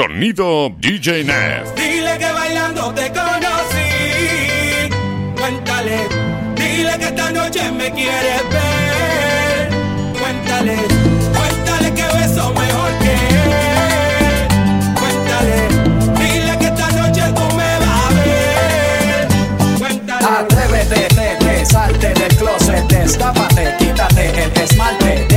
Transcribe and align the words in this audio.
Sonido 0.00 0.72
DJ 0.78 1.24
Nef. 1.24 1.74
Dile 1.76 2.16
que 2.16 2.32
bailando 2.32 2.90
te 2.94 3.12
conocí. 3.12 4.88
Cuéntale. 5.36 6.08
Dile 6.54 6.98
que 6.98 7.04
esta 7.04 7.30
noche 7.30 7.70
me 7.70 7.92
quieres 7.92 8.42
ver. 8.48 9.68
Cuéntale. 10.18 10.76
Cuéntale 11.36 11.92
que 11.92 12.06
beso 12.16 12.50
mejor 12.54 12.90
que 13.02 13.12
él. 13.12 14.48
Cuéntale. 15.00 15.68
Dile 16.18 16.58
que 16.58 16.64
esta 16.64 16.88
noche 16.92 17.22
tú 17.36 17.56
me 17.58 17.70
vas 17.82 18.06
a 18.06 18.10
ver. 18.24 19.28
Cuéntale. 19.80 20.26
Atrévete, 20.26 21.08
te, 21.40 21.66
salte 21.66 22.08
del 22.14 22.36
closet, 22.36 22.88
destápate, 22.88 23.74
quítate 23.78 24.44
el 24.44 24.62
esmalte 24.62 25.29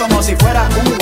como 0.00 0.22
si 0.22 0.34
fuera 0.36 0.66
un 0.82 0.99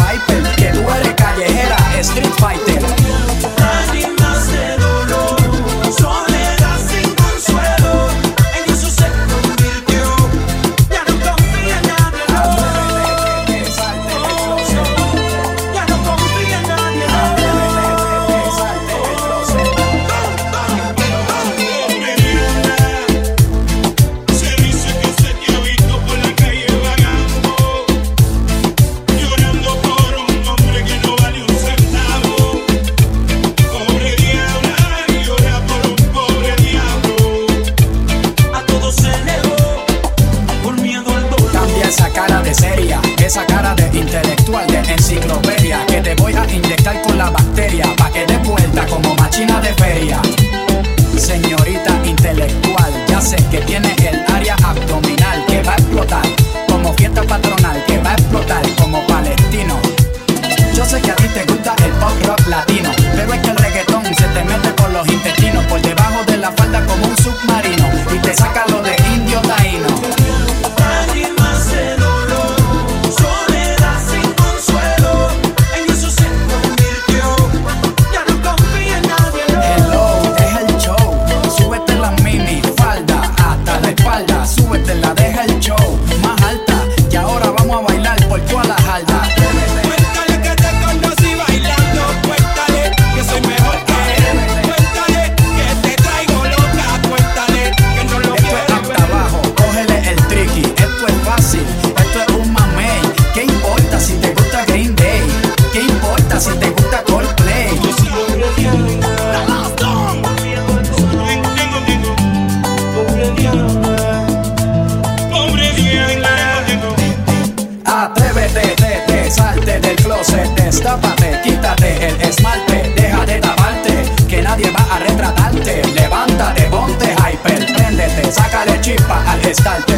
Gestalter. 129.49 129.95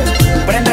Prende 0.47 0.70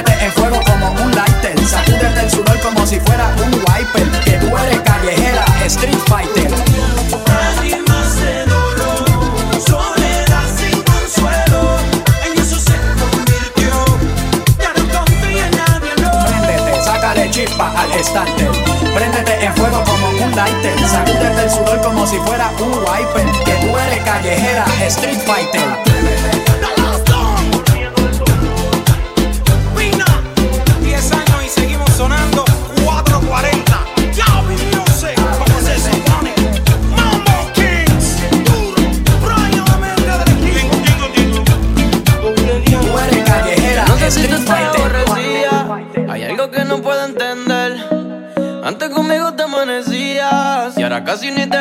Casi 51.08 51.32
ni 51.32 51.48
te 51.48 51.57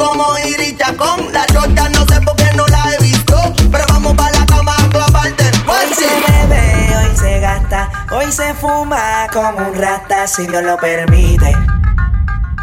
como 0.00 0.38
Iri 0.38 0.76
Chacón. 0.76 1.32
La 1.32 1.44
chota 1.46 1.88
no 1.90 2.04
sé 2.06 2.20
por 2.22 2.34
qué 2.36 2.50
no 2.56 2.66
la 2.66 2.82
he 2.92 3.02
visto. 3.02 3.36
Pero 3.70 3.84
vamos 3.88 4.14
para 4.14 4.38
la 4.38 4.46
cama 4.46 4.74
a 4.76 4.88
clavarte. 4.88 5.44
Hoy 5.66 5.94
se 5.94 6.08
bebe, 6.26 6.96
hoy 6.96 7.16
se 7.16 7.40
gasta, 7.40 7.90
hoy 8.10 8.32
se 8.32 8.54
fuma 8.54 9.26
como 9.32 9.58
un 9.58 9.74
rata 9.74 10.26
si 10.26 10.46
Dios 10.46 10.62
lo 10.62 10.76
permite. 10.76 11.54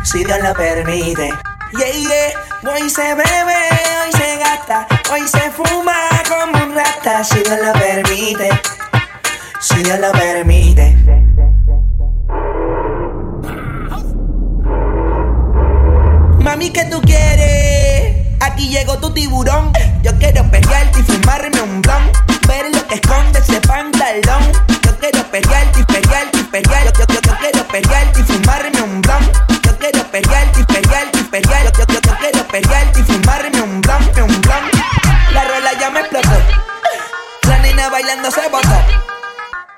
Si 0.04 0.24
Dios 0.24 0.40
lo 0.42 0.54
permite. 0.54 1.34
Yeah, 1.78 1.92
yeah. 1.92 2.74
Hoy 2.74 2.90
se 2.90 3.14
bebe, 3.14 3.60
hoy 4.04 4.12
se 4.12 4.38
gasta, 4.38 4.88
hoy 5.12 5.28
se 5.28 5.52
fuma 5.52 5.96
como 6.28 6.64
un 6.64 6.76
rata 6.76 7.24
si 7.24 7.40
Dios 7.40 7.60
lo 7.64 7.74
permite. 7.74 8.50
Si 9.60 9.84
Dios 9.84 10.00
lo 10.00 10.12
permite. 10.12 10.98
Mami, 16.48 16.70
¿qué 16.70 16.86
tú 16.86 17.02
quieres? 17.02 18.26
Aquí 18.40 18.70
llegó 18.70 18.98
tu 19.00 19.14
tiburón. 19.14 19.74
Yo 20.02 20.18
quiero 20.18 20.50
pelearte 20.50 21.02
y 21.02 21.04
fumarme 21.04 21.60
un 21.60 21.82
blon. 21.82 22.10
Ver 22.48 22.74
lo 22.74 22.88
que 22.88 22.96
esconde 22.96 23.40
ese 23.40 23.60
pantalón. 23.60 24.54
Yo 24.82 24.98
quiero 24.98 25.24
pelearte 25.30 25.82
y 25.82 25.84
pelearte 25.84 26.40
y 26.40 26.44
pelear. 26.44 26.86
Yo, 26.86 27.06
yo, 27.06 27.20
yo, 27.22 27.38
quiero 27.42 27.68
pelearte 27.68 28.22
y 28.22 28.24
fumarme 28.24 28.82
un 28.82 29.02
blon. 29.02 29.32
Yo 29.62 29.78
quiero 29.78 30.02
pelearte 30.10 30.62
y 30.62 30.64
pelearte 30.64 31.20
y 31.20 31.24
pelear. 31.24 31.64
Yo, 31.66 31.72
yo, 31.80 31.86
yo, 31.86 32.00
yo 32.00 32.18
quiero 32.18 32.48
pelearte 32.48 33.00
y 33.02 33.04
fumarme 33.04 33.62
un 33.62 33.82
blon, 33.82 34.04
un 34.24 34.42
blon. 34.42 34.64
La 35.34 35.44
rola 35.44 35.74
ya 35.78 35.90
me 35.90 36.00
explotó. 36.00 36.30
La 37.50 37.60
nena 37.60 37.90
bailando 37.90 38.32
se 38.32 38.48
botó. 38.48 38.80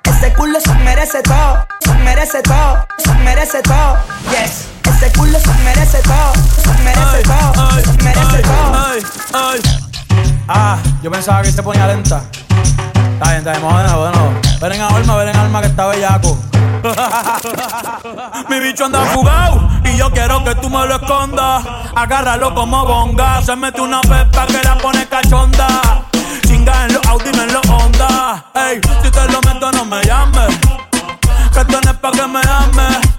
Ese 0.03 0.31
culo 0.33 0.59
se 0.61 0.73
merece 0.75 1.23
todo, 1.23 1.65
se 1.79 1.93
merece 1.95 2.43
todo, 2.43 2.85
se 2.99 3.13
merece 3.23 3.59
todo. 3.63 3.97
Yes, 4.29 4.67
ese 5.00 5.12
culo 5.13 5.39
se 5.39 5.53
merece 5.63 6.01
todo, 6.01 6.34
se 6.62 6.84
merece 6.84 7.24
todo, 7.24 7.72
se 7.82 8.03
merece 8.03 8.41
todo. 8.41 8.74
ay, 8.75 9.01
ay. 9.34 9.60
Ah, 10.48 10.77
yo 11.01 11.10
pensaba 11.10 11.41
que 11.41 11.51
se 11.51 11.63
ponía 11.63 11.88
lenta. 11.88 12.24
Está 13.13 13.29
bien, 13.29 13.38
está 13.38 13.51
bien, 13.51 13.62
bueno, 13.62 13.98
bueno. 13.98 14.34
Ven 14.60 14.74
en 14.74 14.82
alma, 14.82 15.15
ven 15.15 15.29
en 15.29 15.36
alma 15.38 15.62
que 15.62 15.68
está 15.68 15.88
bellaco. 15.88 16.38
Mi 18.50 18.60
bicho 18.60 18.86
anda 18.86 19.06
fugado 19.06 19.70
y 19.86 19.96
yo 19.98 20.12
quiero 20.12 20.44
que 20.44 20.56
tú 20.56 20.70
me 20.70 20.86
lo 20.86 20.96
escondas. 20.96 21.65
Agárralo 21.96 22.53
como 22.53 22.86
bonga. 22.86 23.41
Se 23.41 23.56
mete 23.56 23.79
una 23.79 24.01
pepa 24.01 24.48
que 24.48 24.62
la 24.63 24.77
pone 24.77 25.08
cachonda. 25.08 26.03
Chinga 26.46 26.86
en 26.88 26.94
los 26.94 27.06
Audi, 27.08 27.32
no 27.32 27.44
en 27.44 27.53
los 27.53 27.70
Honda. 27.70 28.46
Ey, 28.53 28.82
si 29.03 29.12
te 29.12 29.32
lo 29.32 29.39
meto, 29.41 29.72
no 29.72 29.86
me 29.86 30.03
llames. 30.03 30.58
Que 31.53 31.60
esto 31.60 31.79
no 31.82 31.91
es 31.91 31.98
pa' 31.98 32.12
que 32.12 32.27
me 32.27 32.41
ames. 32.41 33.18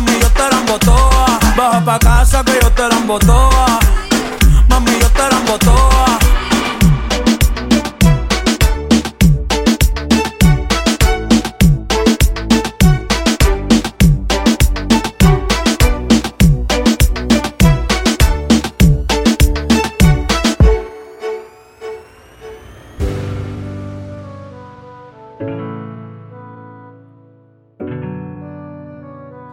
Mami, 0.00 0.18
yo 0.18 0.30
te 0.30 0.48
la 0.48 0.60
embotoa. 0.60 1.26
Baja 1.56 1.84
pa' 1.84 1.98
casa 1.98 2.42
que 2.42 2.58
yo 2.62 2.70
te 2.72 2.88
la 2.88 2.96
embotoa. 2.96 3.66
Mami, 4.68 4.92
yo 4.98 5.10
te 5.10 5.28
la 5.28 5.36
embotoa. 5.36 6.19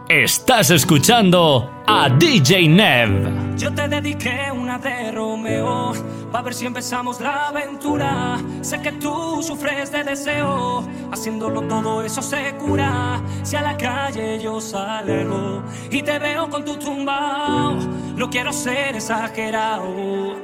Estás 0.08 0.70
escuchando 0.70 1.70
a 1.86 2.08
DJ 2.08 2.66
Nev. 2.66 3.58
Yo 3.58 3.74
te 3.74 3.86
dediqué 3.88 4.50
una 4.50 4.78
de 4.78 5.12
Romeo, 5.12 5.92
para 6.32 6.44
ver 6.44 6.54
si 6.54 6.64
empezamos 6.64 7.20
la 7.20 7.48
aventura. 7.48 8.38
Sé 8.62 8.80
que 8.80 8.92
tú 8.92 9.42
sufres 9.42 9.92
de 9.92 10.04
deseo, 10.04 10.82
haciéndolo 11.12 11.60
todo 11.60 12.02
eso 12.02 12.22
se 12.22 12.54
cura. 12.54 13.20
Si 13.42 13.56
a 13.56 13.60
la 13.60 13.76
calle 13.76 14.40
yo 14.40 14.62
salgo 14.62 15.62
y 15.90 16.00
te 16.00 16.18
veo 16.18 16.48
con 16.48 16.64
tu 16.64 16.78
tumbao, 16.78 17.74
no 18.16 18.30
quiero 18.30 18.50
ser 18.50 18.96
exagerado, 18.96 20.36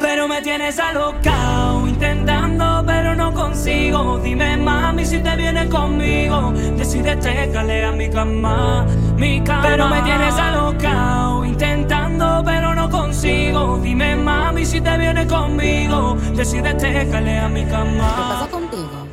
pero 0.00 0.28
me 0.28 0.42
tienes 0.42 0.78
alocao 0.78 1.88
intentando 1.88 2.84
ver 2.84 2.97
pero 3.08 3.16
no 3.16 3.32
consigo. 3.32 4.18
Dime, 4.18 4.56
mami, 4.58 5.04
si 5.04 5.18
te 5.18 5.36
vienes 5.36 5.68
conmigo. 5.68 6.52
decide 6.76 7.16
Decídete, 7.16 7.84
a 7.84 7.92
mi 7.92 8.10
cama, 8.10 8.86
mi 9.16 9.42
cama. 9.42 9.62
Pero 9.62 9.88
me 9.88 10.02
tienes 10.02 10.34
alocao, 10.34 11.44
intentando, 11.44 12.42
pero 12.44 12.74
no 12.74 12.90
consigo. 12.90 13.78
Dime, 13.78 14.16
mami, 14.16 14.66
si 14.66 14.80
te 14.80 14.98
vienes 14.98 15.26
conmigo. 15.26 16.16
decide 16.34 16.74
Decídete, 16.74 17.38
a 17.38 17.48
mi 17.48 17.64
cama. 17.64 18.14
¿Qué 18.16 18.22
pasa 18.28 18.48
contigo? 18.50 19.06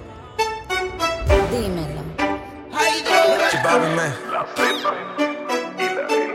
Dímelo. 1.52 2.02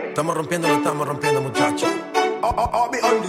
Estamos 0.09 0.37
rompiendo, 0.37 0.69
lo 0.69 0.75
estamos 0.75 1.07
rompiendo, 1.09 1.40
muchachos. 1.43 1.90
Oh, 2.43 2.55
oh, 2.57 2.71
oh, 2.73 2.90
be 2.90 2.99
on 3.02 3.21
the 3.21 3.29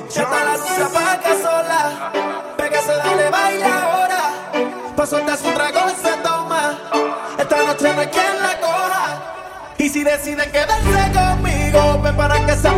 Pa' 5.01 5.17
un 5.17 5.53
trago 5.55 5.79
se 6.00 6.15
toma. 6.17 6.77
Esta 7.36 7.63
noche 7.63 7.91
no 7.91 8.01
hay 8.01 8.08
quien 8.08 8.39
la 8.39 8.60
coja. 8.60 9.74
Y 9.79 9.89
si 9.89 10.03
deciden 10.03 10.51
quedarse 10.51 11.12
conmigo, 11.12 12.00
ven 12.03 12.15
para 12.15 12.46
que 12.46 12.55
se 12.55 12.70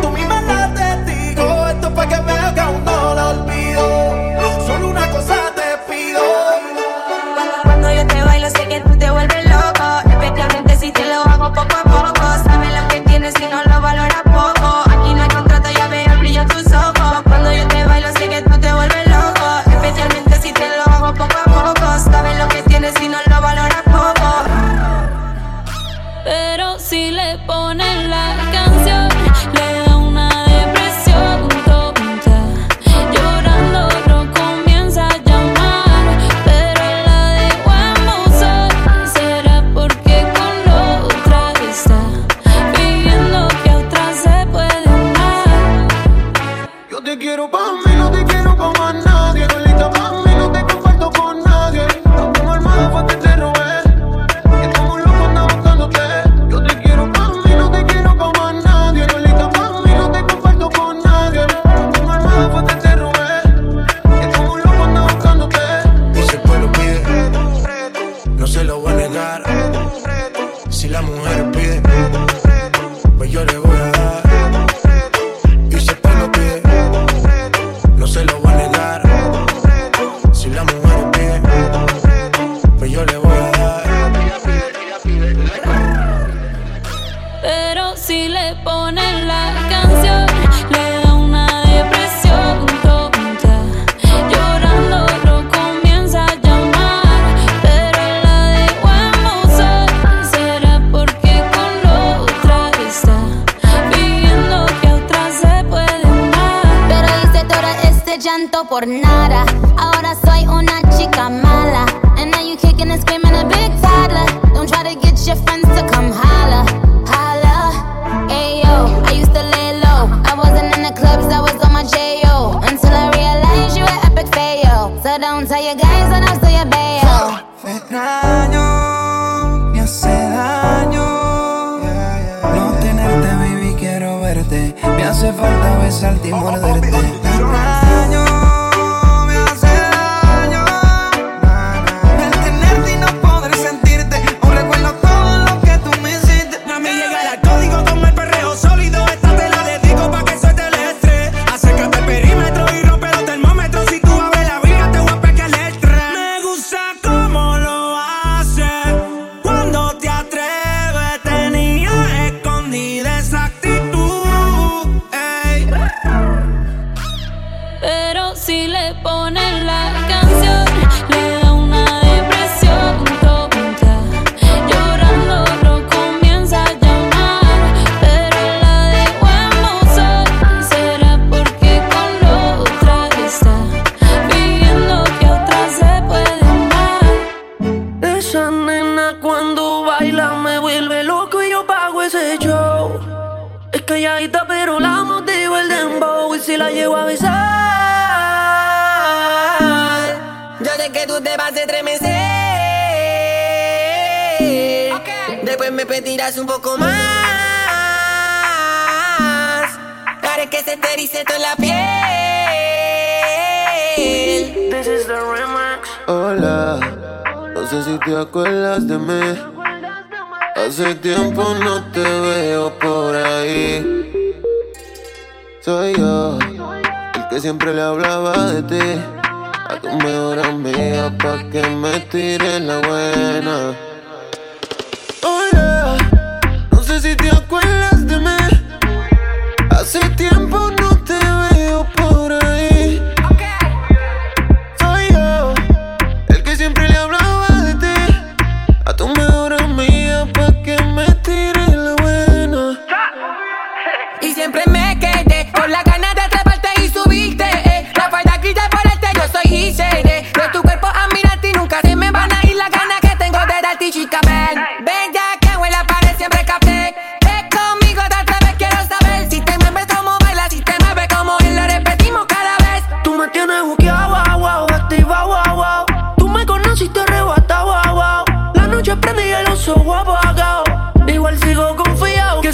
hace 135.24 135.32
falta 135.38 135.78
besarte 135.78 136.28
y 136.28 136.32
morderte. 136.32 137.13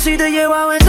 Confiado 0.00 0.11
que 0.11 0.11
si 0.11 0.16
te 0.16 0.79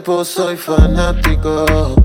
cuerpo 0.00 0.24
soy 0.24 0.56
fanático. 0.56 1.99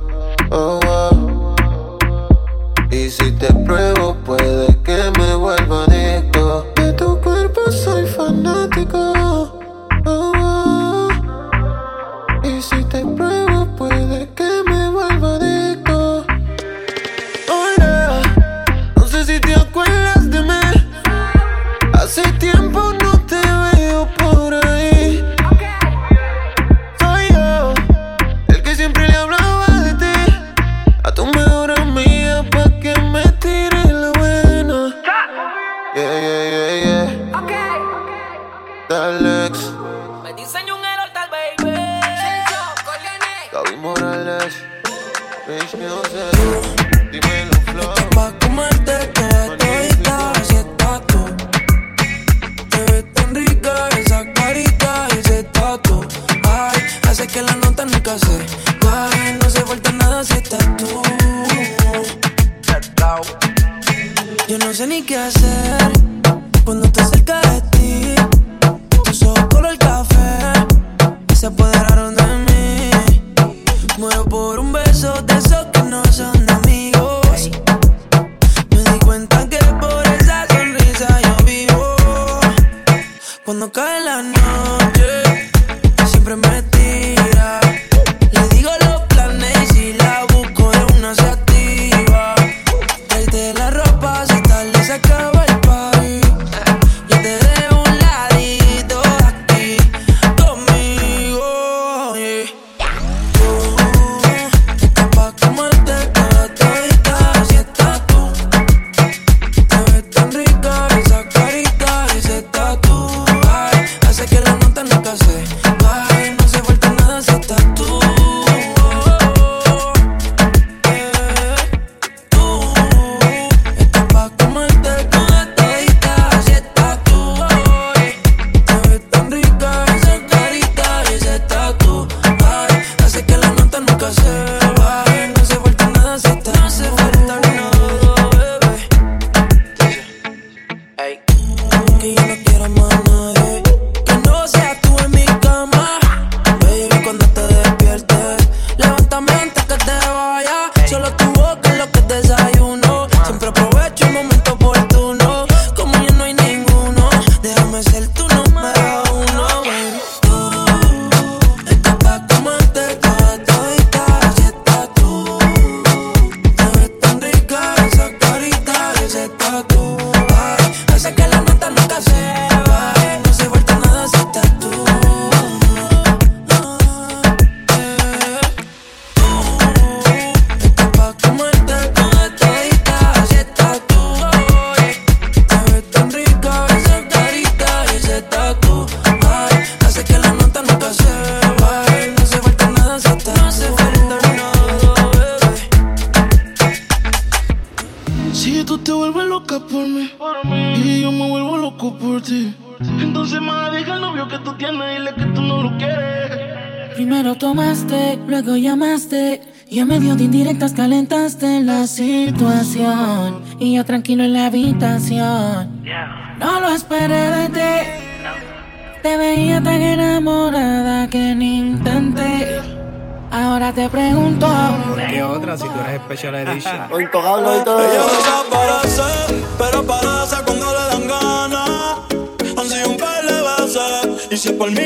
por 234.53 234.71
mí. 234.71 234.84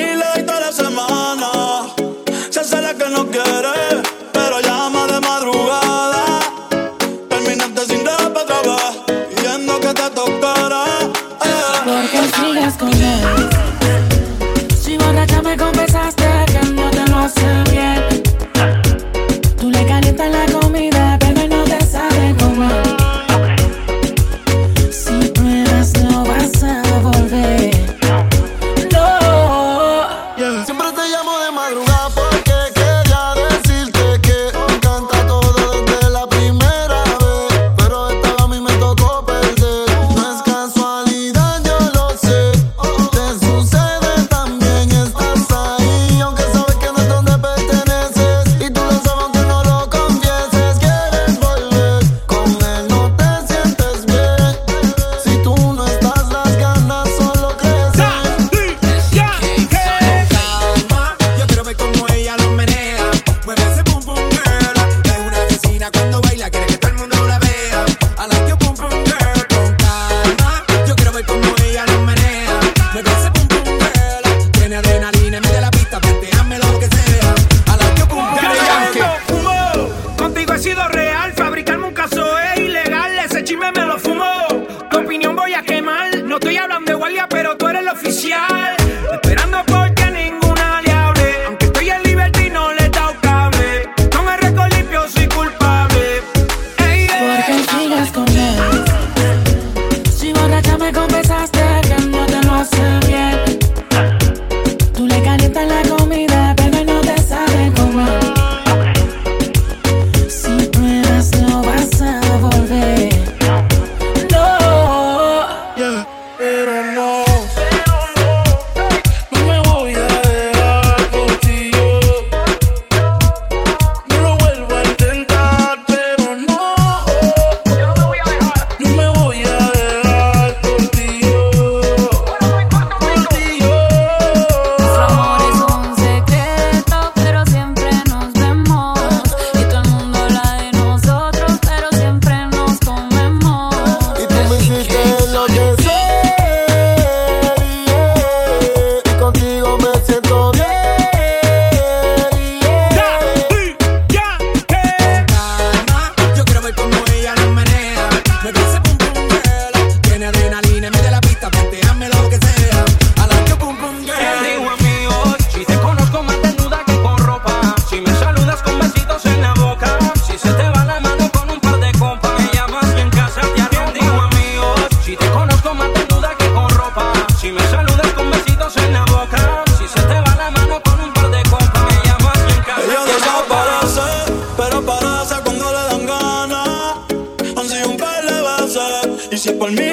por 189.60 189.72
mí. 189.72 189.88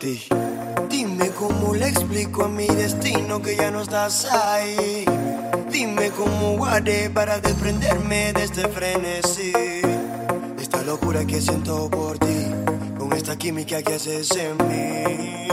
Dime 0.00 1.30
cómo 1.30 1.74
le 1.74 1.88
explico 1.88 2.44
a 2.44 2.48
mi 2.48 2.68
destino 2.68 3.42
que 3.42 3.56
ya 3.56 3.72
no 3.72 3.82
estás 3.82 4.26
ahí. 4.26 5.04
Dime 5.72 6.10
cómo 6.10 6.56
guardé 6.56 7.10
para 7.10 7.40
desprenderme 7.40 8.32
de 8.32 8.44
este 8.44 8.68
frenesí. 8.68 9.50
De 9.50 10.62
esta 10.62 10.82
locura 10.82 11.24
que 11.24 11.40
siento 11.40 11.90
por 11.90 12.16
ti, 12.18 12.46
con 12.96 13.12
esta 13.12 13.36
química 13.36 13.82
que 13.82 13.94
haces 13.94 14.30
en 14.36 14.56
mí. 14.68 15.48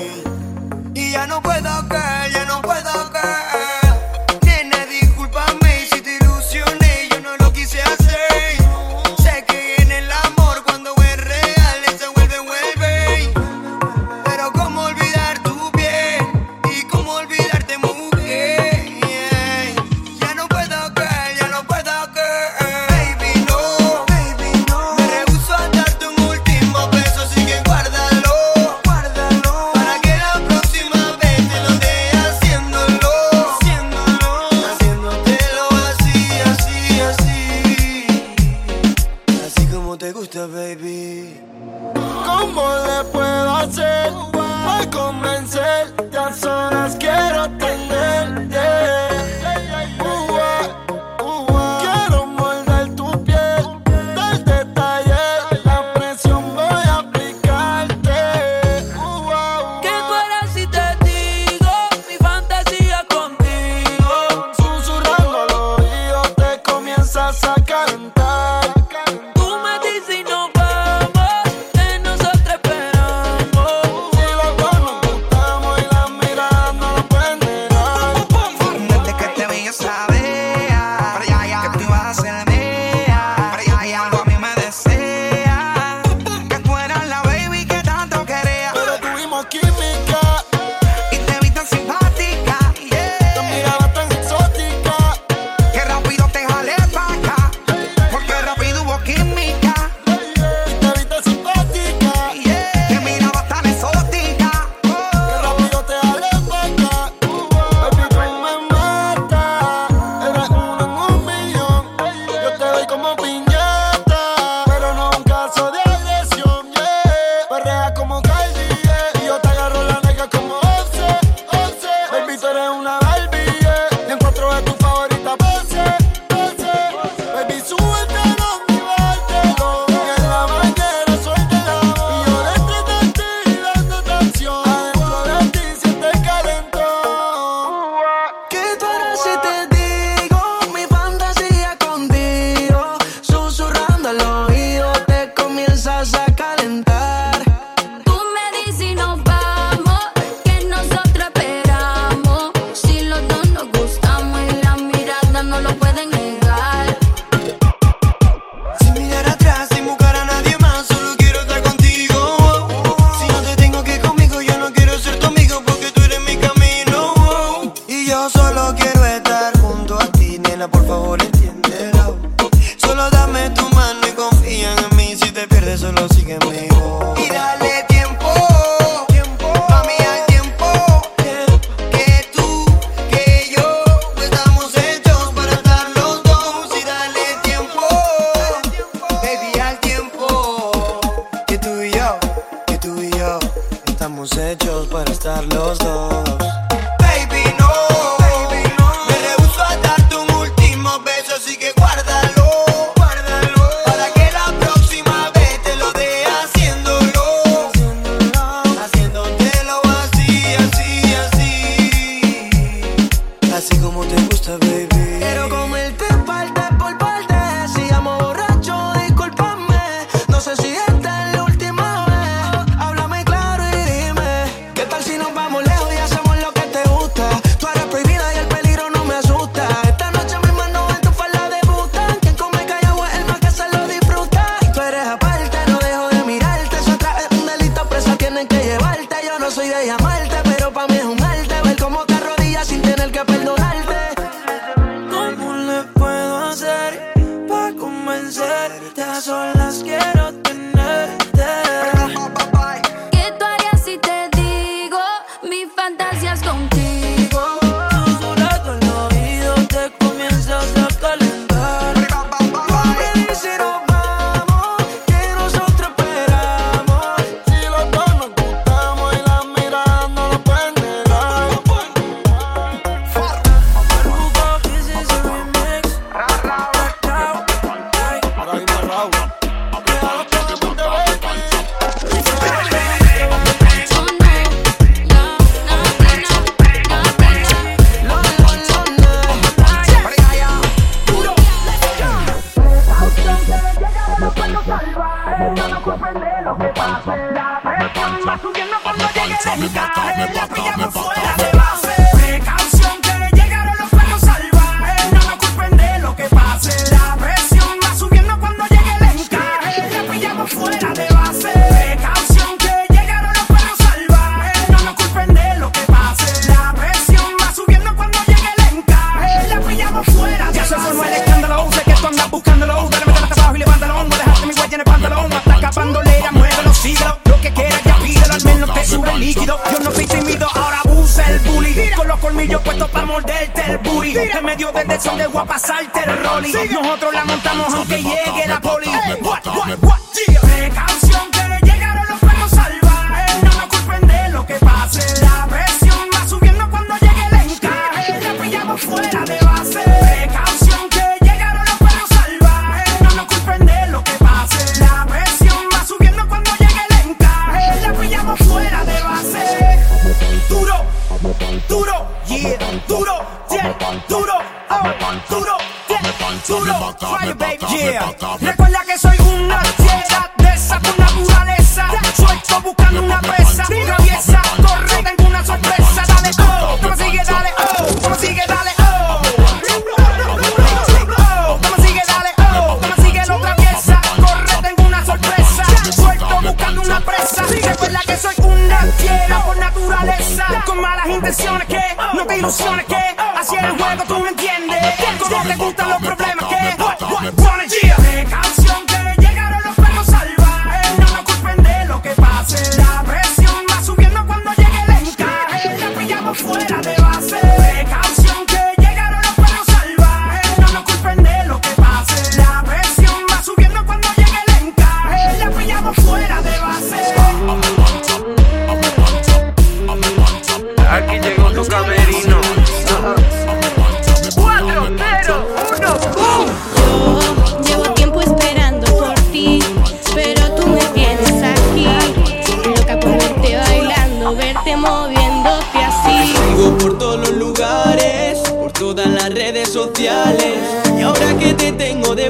Y 0.94 1.12
ya 1.12 1.26
no 1.26 1.42
puedo 1.42 1.90
que, 1.90 2.32
ya 2.32 2.46
no 2.46 2.62
puedo 2.62 3.12
que. 3.12 3.85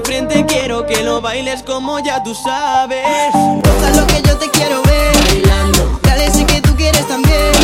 frente 0.05 0.45
quiero 0.45 0.85
que 0.85 1.03
lo 1.03 1.19
bailes 1.19 1.63
como 1.63 1.99
ya 1.99 2.21
tú 2.23 2.35
sabes. 2.35 3.31
Toca 3.63 3.89
lo 3.91 4.07
que 4.07 4.21
yo 4.21 4.37
te 4.37 4.49
quiero 4.51 4.81
ver. 4.83 5.15
Bailando. 5.27 5.99
Dale, 6.03 6.29
sé 6.31 6.45
que 6.45 6.61
tú 6.61 6.75
quieres 6.75 7.07
también. 7.07 7.54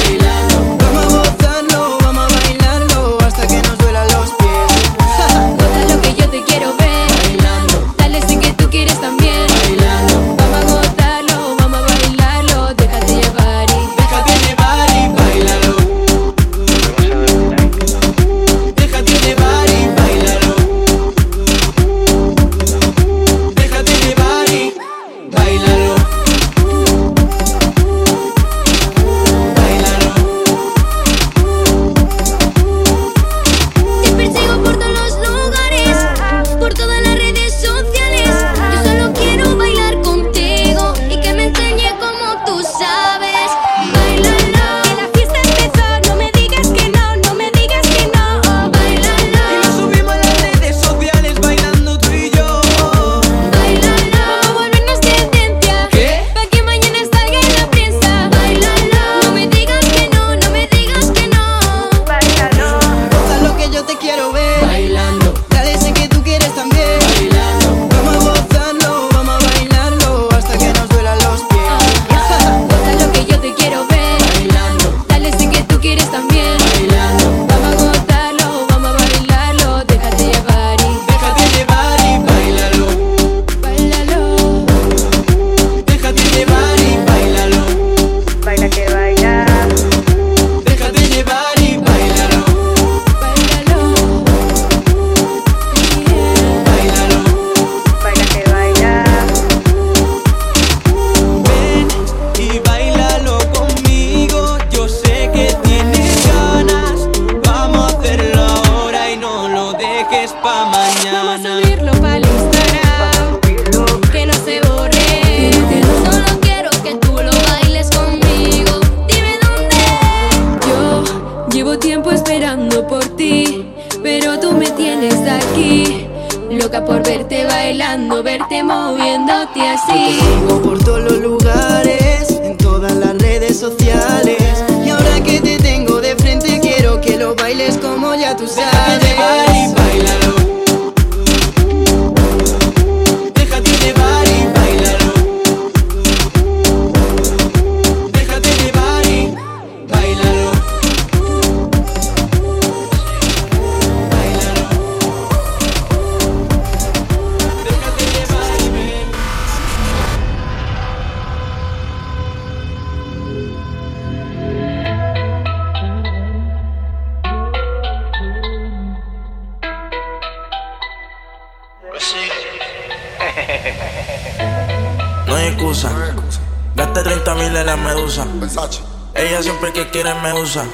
Usa. 180.51 180.65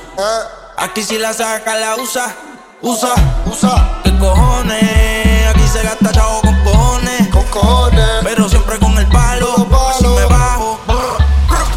Aquí 0.78 1.04
si 1.04 1.20
la 1.20 1.34
saca, 1.34 1.76
la 1.76 1.96
usa. 1.98 2.36
Usa, 2.82 3.14
usa. 3.46 4.02
¿Qué 4.04 4.18
cojones? 4.18 5.48
Aquí 5.48 5.68
se 5.68 5.84
gasta 5.84 6.12
chavo 6.12 6.42
con 6.42 6.64
cojones. 6.64 7.28
Con 7.28 7.44
cojones. 7.46 8.10
Pero 8.24 8.50
siempre 8.50 8.80
con 8.80 8.98
el 8.98 9.06
palo. 9.08 9.68
Si 10.00 10.08
me 10.08 10.26
bajo 10.26 10.80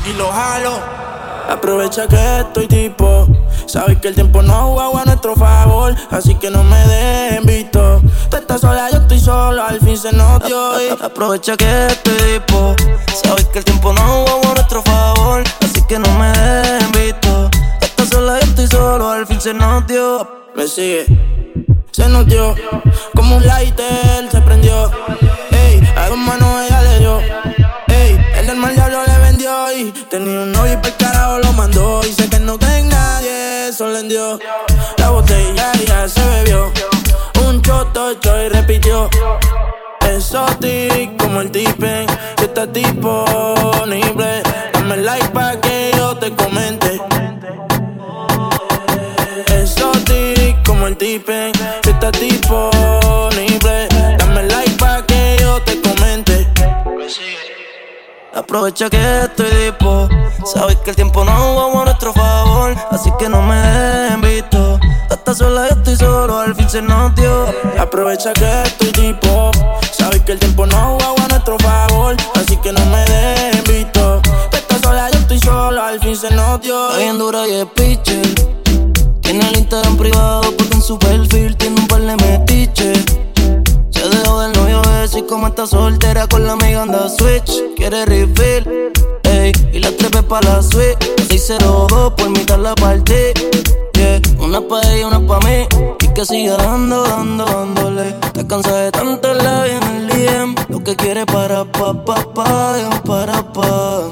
y 0.07 0.13
lo 0.15 0.33
jalo. 0.33 0.81
Aprovecha 1.51 2.07
que 2.09 2.41
estoy 2.41 2.69
tipo. 2.69 3.27
Sabes 3.67 4.01
que 4.01 4.09
el 4.09 4.15
tiempo 4.15 4.41
no 4.41 4.73
juega 4.73 5.03
a 5.03 5.05
nuestro 5.05 5.37
favor. 5.37 5.95
Así 6.11 6.35
que 6.37 6.51
no 6.51 6.65
me 6.65 6.79
dejen 6.87 7.45
visto. 7.45 8.01
Tú 8.31 8.37
estás 8.37 8.63
sola, 8.63 8.89
yo 8.91 8.99
estoy 8.99 9.21
solo. 9.21 9.63
Al 9.63 9.79
fin 9.79 9.99
se 9.99 10.13
nos 10.13 10.43
dio. 10.45 10.73
Aprovecha 11.03 11.55
que 11.55 11.89
estoy 11.89 12.15
tipo. 12.17 12.75
Sabes 13.23 13.47
que 13.49 13.59
el 13.59 13.65
tiempo 13.65 13.93
no 13.93 14.01
juega 14.01 14.51
a 14.51 14.55
nuestro 14.55 14.83
favor. 14.83 15.45
Así 15.63 15.83
que 15.83 15.99
no 15.99 16.11
me 16.15 16.29
dejen 16.29 16.40
se 19.41 19.55
nos 19.55 19.87
dio. 19.87 20.29
Me 20.55 20.69
sigue. 20.69 21.07
Se 21.93 22.09
nos 22.09 22.27
dio. 22.27 22.55
Como 23.15 23.37
un 23.37 23.47
lighter 23.47 24.29
se 24.31 24.41
prendió. 24.43 24.91
Ey, 25.51 25.81
a 25.97 26.09
dos 26.09 26.19
manos 26.19 26.49
ella 26.67 26.83
le 26.83 26.99
dio. 26.99 27.21
Ey, 27.89 28.21
el 28.37 28.47
del 28.47 28.57
mal 28.57 28.75
diablo 28.75 29.01
le 29.07 29.19
vendió. 29.19 29.73
Y 29.73 29.93
tenía 30.11 30.41
un 30.41 30.53
novio 30.53 30.75
y 30.75 30.77
por 30.77 30.95
carajo 30.99 31.39
lo 31.39 31.53
mandó. 31.55 32.03
Y 32.07 32.13
sé 32.13 32.29
que 32.29 32.39
no 32.39 32.59
tengo 32.59 32.91
nadie, 32.91 33.69
eso 33.69 33.89
le 33.89 34.03
dio. 34.03 34.39
La 34.99 35.09
botella 35.09 35.73
ya 35.87 36.07
se 36.07 36.21
bebió. 36.21 36.71
Un 37.47 37.63
choto 37.63 38.13
y 38.13 38.49
repitió. 38.51 39.09
Exotic 40.03 41.17
como 41.17 41.41
el 41.41 41.51
tipen. 41.51 42.07
Si 42.37 42.45
está 42.45 42.67
disponible, 42.67 44.43
dame 44.75 44.97
like 44.99 45.29
pa' 45.29 45.59
que 45.61 45.93
yo 45.97 46.15
te 46.19 46.31
comente. 46.35 46.70
Si 50.99 51.91
está 51.91 52.11
disponible, 52.11 53.89
dame 54.19 54.43
like 54.43 54.73
pa' 54.73 55.07
que 55.07 55.37
yo 55.41 55.63
te 55.63 55.81
comente. 55.81 56.49
Aprovecha 58.35 58.91
que 58.91 59.21
estoy 59.21 59.47
tipo. 59.51 60.09
Sabes 60.45 60.77
que 60.79 60.91
el 60.91 60.97
tiempo 60.97 61.25
no 61.25 61.33
juega 61.33 61.83
a 61.83 61.85
nuestro 61.85 62.13
favor. 62.13 62.75
Así 62.91 63.09
que 63.21 63.29
no 63.29 63.41
me 63.41 63.55
dejen 63.55 64.21
visto. 64.21 64.81
Estás 65.09 65.39
sola, 65.39 65.69
yo 65.69 65.77
estoy 65.77 65.97
solo. 65.97 66.41
Al 66.41 66.57
fin 66.57 66.69
se 66.69 66.83
nos 66.83 67.15
dio. 67.15 67.47
Aprovecha 67.79 68.33
que 68.33 68.63
estoy 68.63 68.91
tipo. 68.91 69.53
Sabes 69.93 70.23
que 70.23 70.33
el 70.33 70.41
tiempo 70.41 70.67
no 70.67 70.99
juega 70.99 71.25
a 71.25 71.29
nuestro 71.29 71.57
favor. 71.61 72.17
Así 72.35 72.57
que 72.57 72.73
no 72.73 72.85
me 72.87 73.05
dejen 73.05 73.65
visto. 73.65 74.21
Estás 74.53 74.81
sola, 74.81 75.09
yo 75.13 75.21
estoy 75.21 75.39
solo. 75.39 75.83
Al 75.83 76.01
fin 76.01 76.17
se 76.17 76.35
nos 76.35 76.61
dio. 76.61 76.91
Está 76.99 77.13
dura 77.13 77.47
y 77.47 77.53
es 77.53 77.67
pitcher. 77.67 78.60
Tiene 79.31 79.49
el 79.49 79.59
Instagram 79.59 79.97
privado 79.97 80.41
porque 80.59 80.75
en 80.75 80.83
su 80.83 80.99
perfil 80.99 81.57
tiene 81.57 81.81
un 81.81 81.87
par 81.87 82.01
de 82.01 82.17
metiches. 82.17 82.99
Se 83.91 84.09
dejó 84.09 84.41
del 84.41 84.51
novio 84.55 84.83
ese 85.05 85.21
y 85.21 85.23
como 85.23 85.47
está 85.47 85.69
soltera 85.69 86.27
con 86.27 86.45
la 86.49 86.55
amiga 86.55 86.83
anda 86.83 87.09
switch. 87.09 87.63
Quiere 87.77 88.07
refill, 88.07 88.91
ey, 89.23 89.53
y 89.73 89.79
la 89.79 89.93
trepe 89.93 90.25
pa' 90.25 90.41
la 90.41 90.61
suite. 90.61 90.99
602 91.29 92.15
por 92.15 92.31
mitad 92.31 92.59
la 92.59 92.75
partí. 92.75 93.33
Yeah, 93.95 94.21
una 94.41 94.61
pa' 94.63 94.81
ella, 94.91 95.07
una 95.07 95.25
pa' 95.25 95.39
mí. 95.47 95.65
Y 96.01 96.09
que 96.09 96.25
siga 96.25 96.57
dando, 96.57 97.05
dando, 97.05 97.45
dándole. 97.45 98.13
Te 98.33 98.45
cansa 98.49 98.75
de 98.79 98.91
tanto 98.91 99.33
la 99.33 99.65
en 99.65 99.83
el 99.85 100.09
DM. 100.09 100.55
Lo 100.71 100.83
que 100.83 100.97
quiere 100.97 101.25
para 101.25 101.65
pa, 101.65 101.93
pa, 102.05 102.17
pa, 102.35 103.01
para 103.07 103.53
pa. 103.53 104.09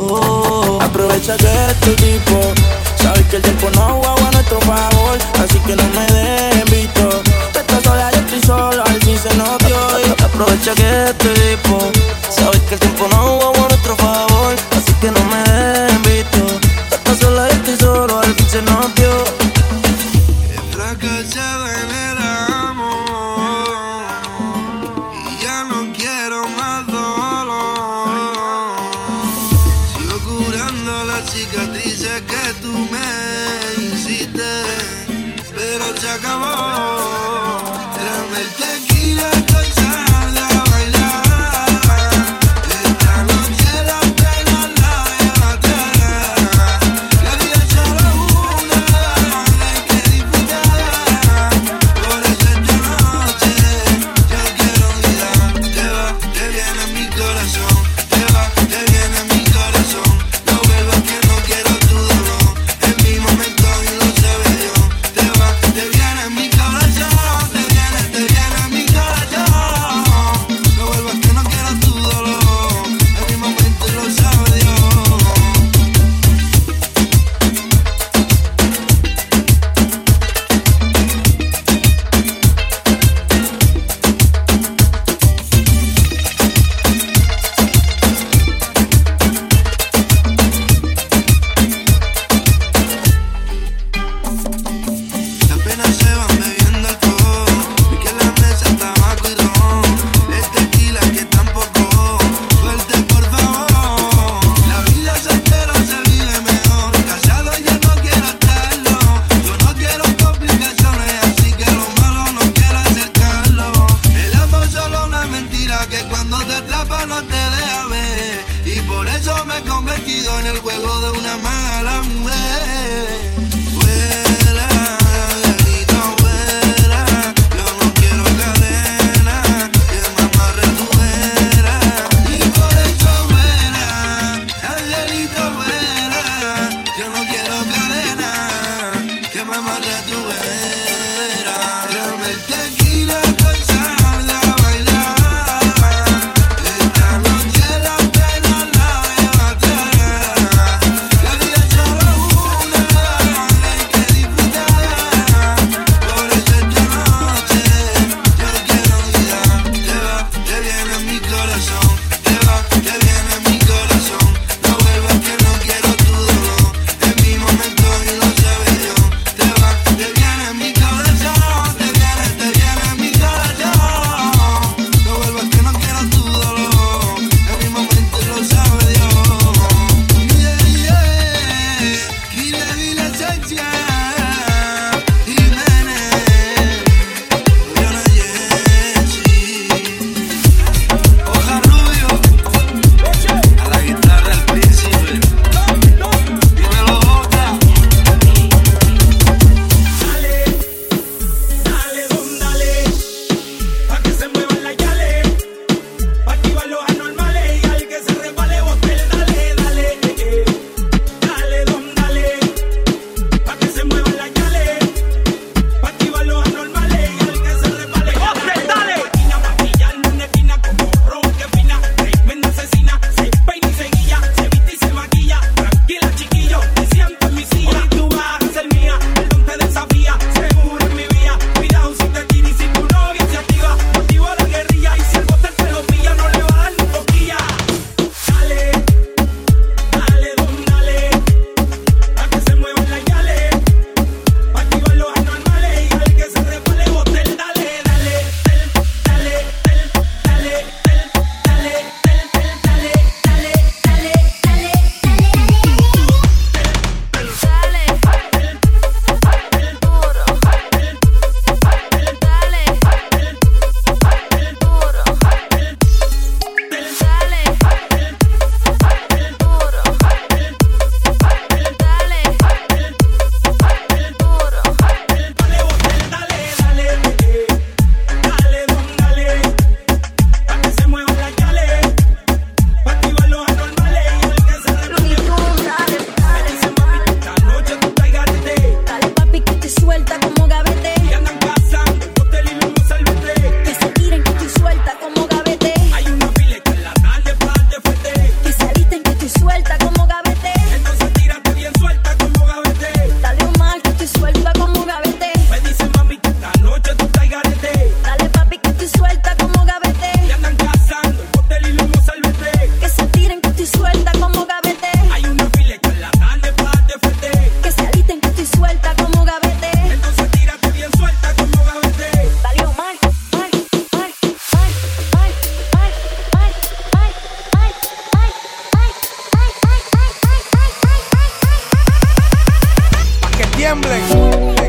Oh. 0.00 0.78
Aprovecha 0.80 1.36
que 1.36 1.66
estoy 1.72 1.94
tipo. 1.96 2.81
Sabes 3.02 3.26
que 3.26 3.36
el 3.36 3.42
tiempo 3.42 3.68
no 3.74 4.00
juega 4.00 4.28
a 4.28 4.32
nuestro 4.32 4.60
favor. 4.60 5.18
Así 5.42 5.58
que 5.60 5.76
no 5.76 5.82
me 5.88 6.06
dejen 6.06 6.64
visto. 6.70 7.22
Tú 7.52 7.58
estás 7.58 7.82
sola, 7.82 8.10
yo 8.12 8.20
estoy 8.20 8.40
solo. 8.40 8.82
Al 8.84 9.02
fin 9.02 9.18
se 9.18 9.36
nos 9.36 9.62
Aprovecha 10.24 10.74
que 10.74 11.04
estoy 11.10 11.56
tipo. 11.56 12.01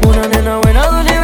Una 0.07 0.27
nena 0.27 0.57
buena, 0.57 0.87
dulce 0.87 1.22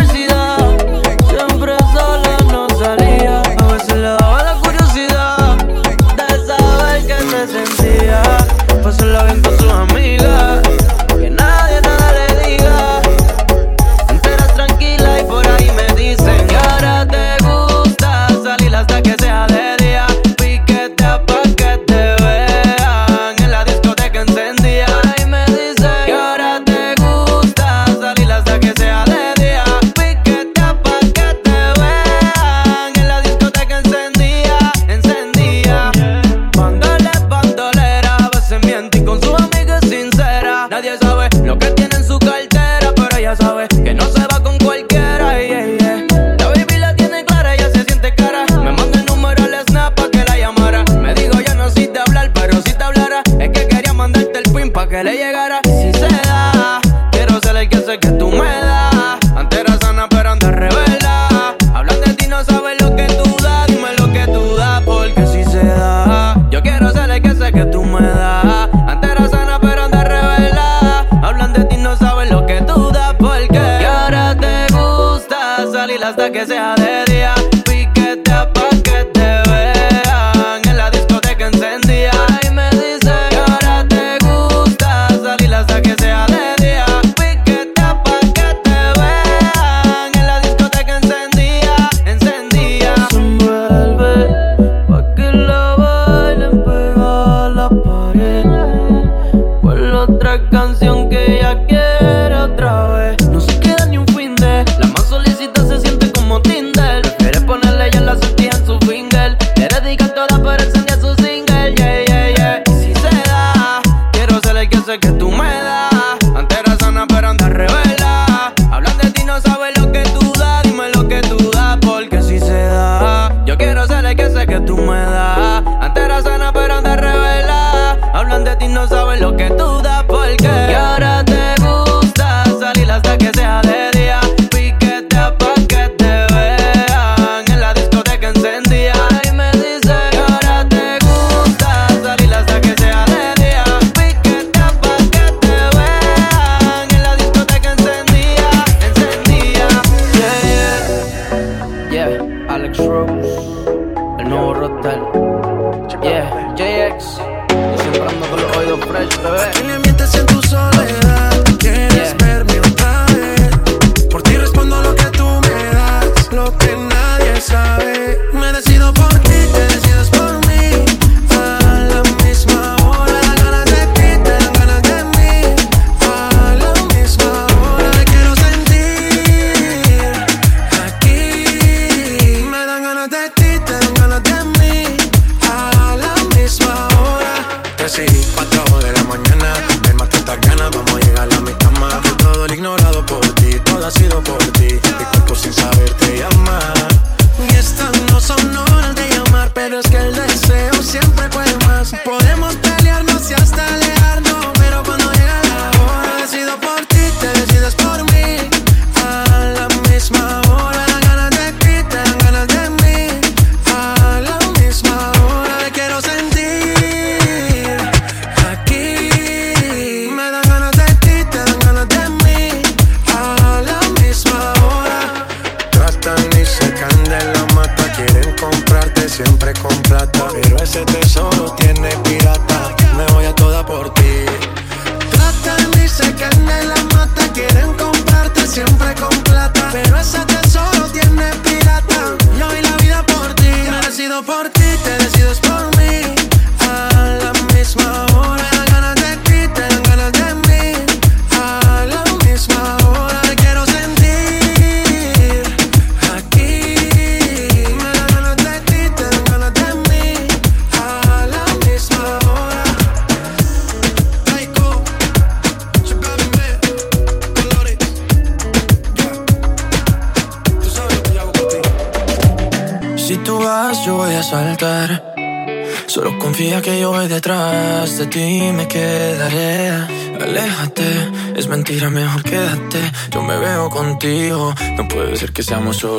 ser 285.74 285.88
que 285.88 285.99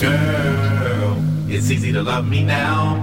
Girl, 0.00 1.16
it's 1.46 1.70
easy 1.70 1.92
to 1.92 2.02
love 2.02 2.26
me 2.26 2.42
now. 2.42 2.98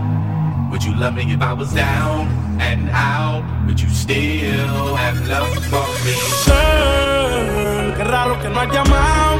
Would 0.71 0.83
you 0.83 0.93
love 0.95 1.15
me 1.15 1.23
if 1.31 1.41
I 1.41 1.53
was 1.53 1.73
down 1.73 2.27
and 2.59 2.89
out? 2.89 3.43
Would 3.65 3.79
you 3.79 3.87
still 3.89 4.95
have 4.95 5.15
love 5.25 5.53
for 5.71 5.87
me? 6.03 6.15
Girl, 6.45 7.93
qué 7.95 8.03
raro 8.03 8.35
que 8.41 8.49
no 8.49 8.59
has 8.59 8.71
llamado. 8.73 9.39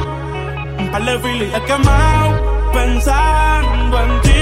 Un 0.78 0.88
par 0.90 1.04
de 1.04 1.18
filis 1.18 1.52
he 1.52 1.60
quemado. 1.68 2.30
Pensando 2.72 3.98
en 4.00 4.20
ti, 4.22 4.41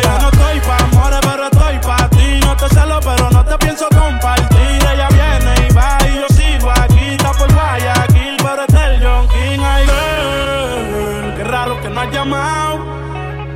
Yo 0.01 0.19
no 0.19 0.29
estoy 0.29 0.59
pa' 0.61 0.77
amores, 0.77 1.19
pero 1.21 1.43
estoy 1.45 1.79
pa' 1.79 2.09
ti. 2.09 2.39
No 2.45 2.55
te 2.55 2.67
celo, 2.69 2.99
pero 3.01 3.29
no 3.29 3.43
te 3.45 3.57
pienso 3.57 3.87
compartir. 3.89 4.79
Ella 4.93 5.07
viene 5.09 5.67
y 5.67 5.73
va 5.73 5.97
y 6.07 6.15
yo 6.15 6.27
sigo 6.29 6.71
aquí. 6.71 7.15
Está 7.15 7.31
por 7.33 7.51
Guayaquil, 7.53 8.37
pero 8.37 8.65
del 8.67 9.03
John 9.03 9.27
King. 9.27 9.59
Ay, 9.63 9.85
girl, 9.85 11.35
qué 11.35 11.43
raro 11.43 11.81
que 11.81 11.89
no 11.89 12.01
has 12.01 12.11
llamado. 12.11 12.75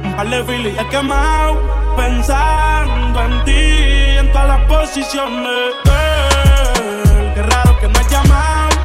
Un 0.04 0.14
par 0.16 0.30
de 0.30 0.44
filis 0.44 0.80
he 0.80 0.88
quemado. 0.88 1.56
Pensando 1.96 3.24
en 3.24 3.44
ti, 3.46 4.18
en 4.20 4.32
todas 4.32 4.48
las 4.48 4.62
posiciones. 4.62 5.74
Girl, 5.86 7.34
qué 7.34 7.42
raro 7.44 7.80
que 7.80 7.88
no 7.88 8.00
has 8.00 8.10
llamado. 8.10 8.76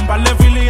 Un 0.00 0.06
par 0.06 0.20
de 0.22 0.34
filis 0.36 0.69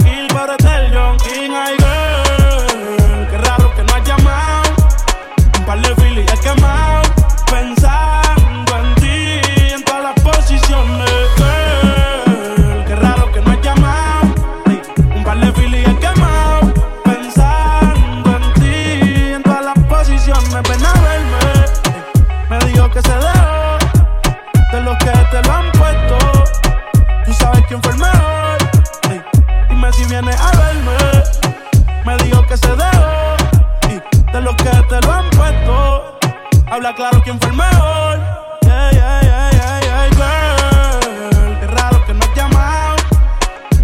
Habla 36.71 36.95
claro 36.95 37.21
quién 37.21 37.37
fue 37.37 37.49
el 37.49 37.57
mejor. 37.57 38.17
Yeah, 38.61 38.91
yeah, 38.93 39.21
yeah, 39.23 39.51
yeah, 39.51 39.79
yeah, 39.81 40.09
girl. 40.15 41.59
Qué 41.59 41.67
raro 41.67 42.05
que 42.05 42.13
no 42.13 42.23
has 42.23 42.33
llamado. 42.33 42.95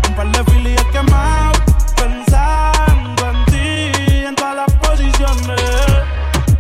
Un 0.08 0.16
par 0.16 0.32
de 0.32 0.52
filis 0.52 0.82
quemado. 0.94 1.52
Pensando 1.98 3.30
en 3.30 3.46
ti, 3.48 4.26
en 4.26 4.36
todas 4.36 4.56
las 4.56 4.72
posiciones. 4.76 5.62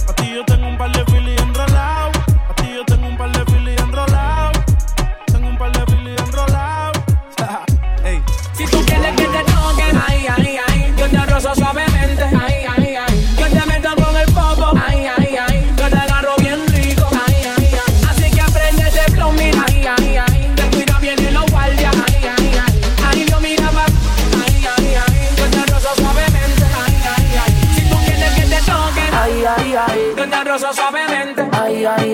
A 0.10 0.14
ti 0.18 0.34
yo 0.36 0.44
tengo 0.44 0.68
un 0.68 0.78
par 0.78 0.92
de 0.92 1.06
filis 1.06 1.42
enrolado. 1.42 2.12
A 2.50 2.54
ti 2.56 2.74
yo 2.76 2.84
tengo 2.84 3.08
un 3.08 3.18
par 3.18 3.32
de 3.32 3.46
filis 3.50 3.80
enrolado. 3.80 4.52
Tengo 5.28 5.48
un 5.48 5.58
par 5.58 5.72
de 5.72 5.86
filis 5.94 6.22
enrolado. 6.22 6.92
Si 8.54 8.66
tú 8.66 8.84
quieres 8.86 9.16
que 9.16 9.28
te 9.28 9.44
toquen, 9.44 10.02
ay, 10.10 10.28
ay, 10.28 10.57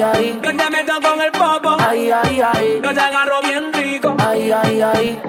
ay, 0.03 0.13
ay, 0.13 0.13
ay, 0.15 0.39
yo 0.43 0.57
te 0.57 0.69
meto 0.69 0.93
con 1.01 1.21
el 1.21 1.31
popo, 1.31 1.77
ay, 1.79 2.11
ay, 2.11 2.41
ay, 2.41 2.81
yo 2.83 2.93
te 2.93 2.99
agarro 2.99 3.41
bien 3.41 3.71
rico, 3.73 4.15
Ay, 4.19 4.51
ay, 4.51 4.81
ay. 4.81 5.21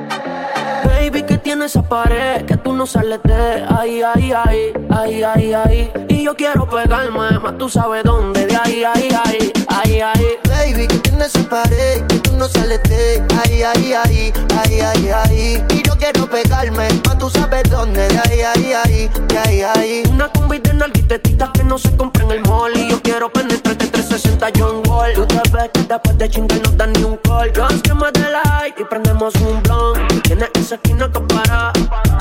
Baby, 0.85 1.23
que 1.23 1.39
tiene 1.39 1.67
esa 1.67 1.83
pared 1.83 2.45
que 2.47 2.57
tú 2.57 2.73
no 2.73 2.87
sales 2.87 3.21
de 3.25 3.65
ay, 3.79 4.03
ay, 4.03 4.33
ay, 4.33 4.73
ay, 4.91 5.23
ay, 5.23 5.55
ay. 5.55 5.93
Y 6.09 6.25
yo 6.25 6.35
quiero 6.35 6.69
pegarme, 6.69 7.39
más 7.39 7.59
tú 7.59 7.69
sabes 7.69 8.05
dónde, 8.05 8.47
de 8.47 8.57
ay, 8.57 8.85
ay, 8.85 9.09
ay, 9.25 9.53
ay, 9.69 10.01
ay. 10.01 10.39
Baby, 10.49 10.87
que 10.87 10.99
tienes 10.99 11.35
esa 11.35 11.49
pared 11.49 12.03
que 12.07 12.19
tú 12.19 12.33
no 12.37 12.49
sales 12.49 12.83
de 12.85 13.23
ay, 13.45 13.63
ay, 13.63 13.93
ay, 13.93 14.33
ay, 14.59 14.81
ay, 14.81 15.11
ay. 15.11 15.65
Y 15.71 15.83
yo 15.83 15.97
quiero 15.99 16.29
pegarme, 16.29 16.89
más 17.07 17.19
tú 17.19 17.29
sabes 17.29 17.65
dónde, 17.71 18.09
de 18.09 18.19
ay, 18.19 18.41
ay, 18.41 18.73
ay, 18.73 19.11
ay, 19.47 19.63
ay. 19.77 20.03
Una 20.11 20.29
combi 20.29 20.59
de 20.59 20.75
nalguitetitas 20.75 21.51
que 21.51 21.65
no 21.65 21.79
se 21.79 21.95
compra 21.97 22.25
en 22.25 22.31
el 22.31 22.41
mall. 22.49 22.73
Y 22.77 22.89
yo 22.91 23.01
quiero 23.03 23.31
penetrarte 23.31 23.84
se 24.15 24.29
sienta 24.29 24.49
John 24.57 24.83
Wall. 24.87 25.13
Tú 25.15 25.27
te 25.27 25.71
que 25.73 25.83
después 25.83 26.19
de 26.19 26.29
chingar 26.31 26.61
no 26.63 26.71
dan 26.73 26.93
ni 26.93 27.03
un 27.03 27.17
call. 27.19 27.53
Guns 27.53 27.83
que 27.83 27.95
me 27.95 28.11
light 28.13 28.79
y 28.79 28.85
prendemos 28.85 29.35
un 29.37 29.61
blunt. 29.63 30.23
Tienes 30.23 30.51
esa 30.55 30.77
esquina 30.77 31.11
que 31.11 31.21
para. 31.21 31.73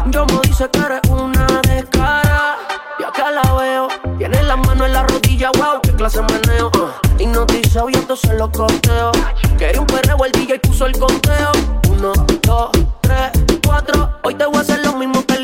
Yo 0.08 0.26
me 0.26 0.40
dice 0.42 0.68
que 0.72 0.80
eres 0.80 1.02
una 1.10 1.46
descara. 1.68 2.58
Y 3.00 3.04
acá 3.04 3.32
la 3.32 3.54
veo. 3.54 3.88
Tiene 4.18 4.42
la 4.44 4.56
mano 4.56 4.86
en 4.86 4.94
la 4.94 5.04
rodilla, 5.04 5.52
wow, 5.52 5.82
qué 5.84 5.92
clase 5.92 6.22
maneo. 6.22 6.72
Uh. 6.76 7.22
Hipnotizado 7.22 7.90
y 7.90 7.94
entonces 7.94 8.32
lo 8.40 8.52
corteo. 8.52 9.12
Quería 9.60 9.80
un 9.80 9.88
perreo, 9.88 10.18
el 10.26 10.32
DJ 10.32 10.60
puso 10.60 10.88
el 10.88 10.98
conteo. 10.98 11.52
Uno, 11.90 12.14
dos, 12.42 12.72
tres, 13.02 13.32
cuatro. 13.66 14.10
Hoy 14.24 14.34
te 14.34 14.46
voy 14.46 14.58
a 14.58 14.62
hacer 14.62 14.84
lo 14.84 14.94
mismo 14.94 15.24
que 15.26 15.40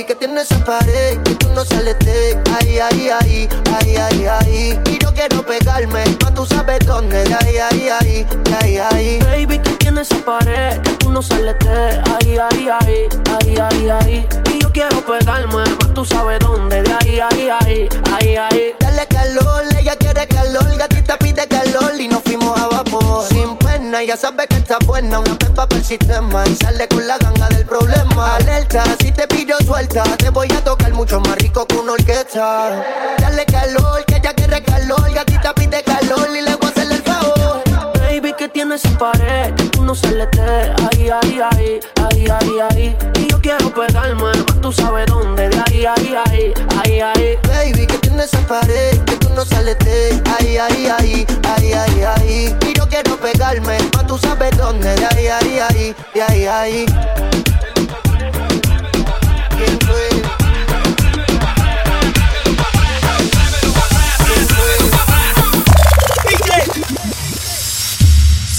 Baby, 0.00 0.06
que 0.06 0.14
tienes 0.14 0.50
esa 0.50 0.64
pared 0.64 1.18
que 1.24 1.34
tú 1.34 1.48
no 1.50 1.62
sales 1.62 1.98
de 1.98 2.40
ahí, 2.58 2.78
ahí, 2.78 3.10
ahí, 3.10 3.48
ahí, 3.74 3.96
ahí, 3.96 4.26
ahí. 4.26 4.80
Y 4.86 4.98
yo 4.98 5.12
quiero 5.12 5.44
pegarme, 5.44 6.04
más 6.22 6.32
tú 6.32 6.46
sabes 6.46 6.78
dónde, 6.86 7.22
de 7.24 7.34
ahí, 7.34 7.58
ahí, 7.58 7.88
ahí, 7.90 8.26
de 8.44 8.54
ahí, 8.54 8.78
ahí. 8.78 9.18
Baby, 9.18 9.58
que 9.58 9.70
tienes 9.72 10.10
esa 10.10 10.24
pared 10.24 10.80
que 10.80 10.92
tú 10.92 11.10
no 11.10 11.20
sales 11.20 11.54
de 11.58 12.00
ahí, 12.14 12.38
ahí, 12.38 12.68
ahí, 12.80 13.08
ahí, 13.28 13.58
ahí, 13.58 13.90
ahí. 13.90 14.28
Y 14.54 14.62
yo 14.62 14.72
quiero 14.72 15.04
pegarme, 15.04 15.54
más 15.54 15.94
tú 15.94 16.04
sabes 16.06 16.38
dónde, 16.40 16.82
de 16.82 16.92
ahí, 16.92 17.20
ahí, 17.20 17.50
ahí, 17.50 17.88
ahí, 18.12 18.36
ahí. 18.36 18.74
Dale 18.80 19.06
calor, 19.06 19.64
ella 19.78 19.96
quiere 19.96 20.26
calor, 20.26 20.76
gatita 20.78 21.18
pide 21.18 21.46
calor 21.46 22.00
y 22.00 22.08
nos 22.08 22.22
fuimos 22.22 22.58
a 22.58 22.68
vapor. 22.68 23.26
Sin 23.28 23.54
ya 23.98 24.16
sabe 24.16 24.46
que 24.46 24.56
está 24.56 24.78
buena, 24.86 25.18
una 25.18 25.36
pepa 25.36 25.66
para 25.66 25.76
el 25.76 25.84
sistema 25.84 26.44
y 26.46 26.54
sale 26.54 26.86
con 26.86 27.06
la 27.06 27.18
ganga 27.18 27.48
del 27.48 27.66
problema. 27.66 28.36
Alerta, 28.36 28.84
si 29.00 29.10
te 29.10 29.26
pillo 29.26 29.56
suelta, 29.64 30.04
te 30.16 30.30
voy 30.30 30.48
a 30.52 30.62
tocar 30.62 30.92
mucho 30.92 31.20
más 31.20 31.36
rico 31.38 31.66
que 31.66 31.76
una 31.76 31.92
orquesta. 31.92 32.84
Dale 33.18 33.44
calor, 33.46 34.04
que 34.06 34.16
ella 34.16 34.32
quiere 34.32 34.62
calor, 34.62 35.12
gatita 35.12 35.54
pide 35.54 35.82
calor 35.82 36.28
y 36.36 36.42
le 36.42 36.59
Tienes 38.70 38.84
esa 38.84 38.98
pared 38.98 39.52
que 39.56 39.64
tú 39.64 39.82
no 39.82 39.96
sales 39.96 40.28
de 40.30 40.42
ahí, 40.42 41.08
ahí, 41.08 41.40
ahí, 41.40 41.80
ahí, 42.08 42.28
ahí, 42.28 42.60
ahí. 42.70 42.96
Y 43.18 43.26
yo 43.26 43.40
quiero 43.40 43.74
pegarme, 43.74 44.22
más 44.22 44.60
tú 44.62 44.70
sabes 44.70 45.06
dónde, 45.06 45.48
de 45.48 45.60
ahí, 45.66 45.86
ahí, 45.86 46.14
ahí, 46.14 46.54
ahí, 46.78 47.00
ahí. 47.00 47.38
Baby, 47.48 47.84
que 47.88 47.98
tienes 47.98 48.26
esa 48.26 48.38
pared 48.46 48.96
que 49.06 49.16
tú 49.16 49.28
no 49.30 49.44
sales 49.44 49.76
de 49.80 50.22
ahí, 50.38 50.56
ahí, 50.56 50.86
ahí, 50.86 51.26
ahí, 51.48 51.72
ahí, 51.72 52.02
ahí. 52.16 52.56
Y 52.68 52.78
yo 52.78 52.86
quiero 52.86 53.16
pegarme, 53.16 53.76
más 53.92 54.06
tú 54.06 54.16
sabes 54.18 54.56
dónde, 54.56 54.94
de 54.94 55.04
ahí, 55.04 55.26
ahí, 55.26 55.58
ahí, 55.58 55.94
de 56.14 56.22
ahí, 56.22 56.46
ahí. 56.46 56.86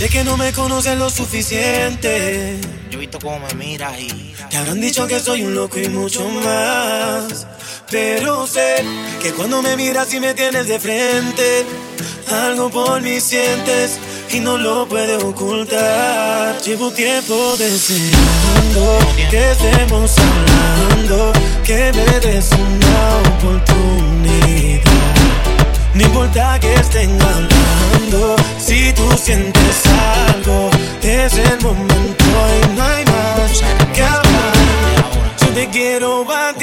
Sé 0.01 0.09
que 0.09 0.23
no 0.23 0.35
me 0.35 0.51
conoces 0.51 0.97
lo 0.97 1.11
suficiente. 1.11 2.59
Yo 2.89 2.97
he 2.97 3.01
visto 3.01 3.19
cómo 3.19 3.39
me 3.39 3.53
miras 3.53 3.99
y. 3.99 4.33
Te 4.49 4.57
habrán 4.57 4.81
dicho 4.81 5.05
que 5.05 5.19
soy 5.19 5.43
un 5.43 5.53
loco 5.53 5.77
y 5.77 5.89
mucho 5.89 6.27
más. 6.27 7.45
Pero 7.91 8.47
sé 8.47 8.83
que 9.21 9.31
cuando 9.31 9.61
me 9.61 9.77
miras 9.77 10.11
y 10.11 10.19
me 10.19 10.33
tienes 10.33 10.67
de 10.67 10.79
frente, 10.79 11.63
algo 12.31 12.71
por 12.71 12.99
mí 13.03 13.21
sientes 13.21 13.99
y 14.31 14.39
no 14.39 14.57
lo 14.57 14.87
puedes 14.87 15.23
ocultar. 15.23 16.59
Llevo 16.63 16.89
tiempo 16.89 17.55
deseando 17.59 18.97
que 19.29 19.51
estemos 19.51 20.15
hablando, 20.17 21.31
que 21.63 21.91
me 21.93 22.19
des 22.21 22.49
una 22.53 23.35
oportunidad. 23.35 24.20
No 25.93 26.03
importa 26.03 26.57
que 26.59 26.73
estén 26.75 27.11
hablando, 27.21 28.35
si 28.57 28.93
tú 28.93 29.03
sientes 29.17 29.83
algo, 30.29 30.69
es 31.01 31.33
el 31.37 31.61
momento 31.61 32.25
y 32.25 32.75
no 32.75 32.83
hay 32.83 33.05
más 33.05 33.61
que 33.93 34.03
hablar. 34.03 34.53
Yo 35.39 35.47
te 35.53 35.67
quiero 35.69 36.25
a 36.31 36.53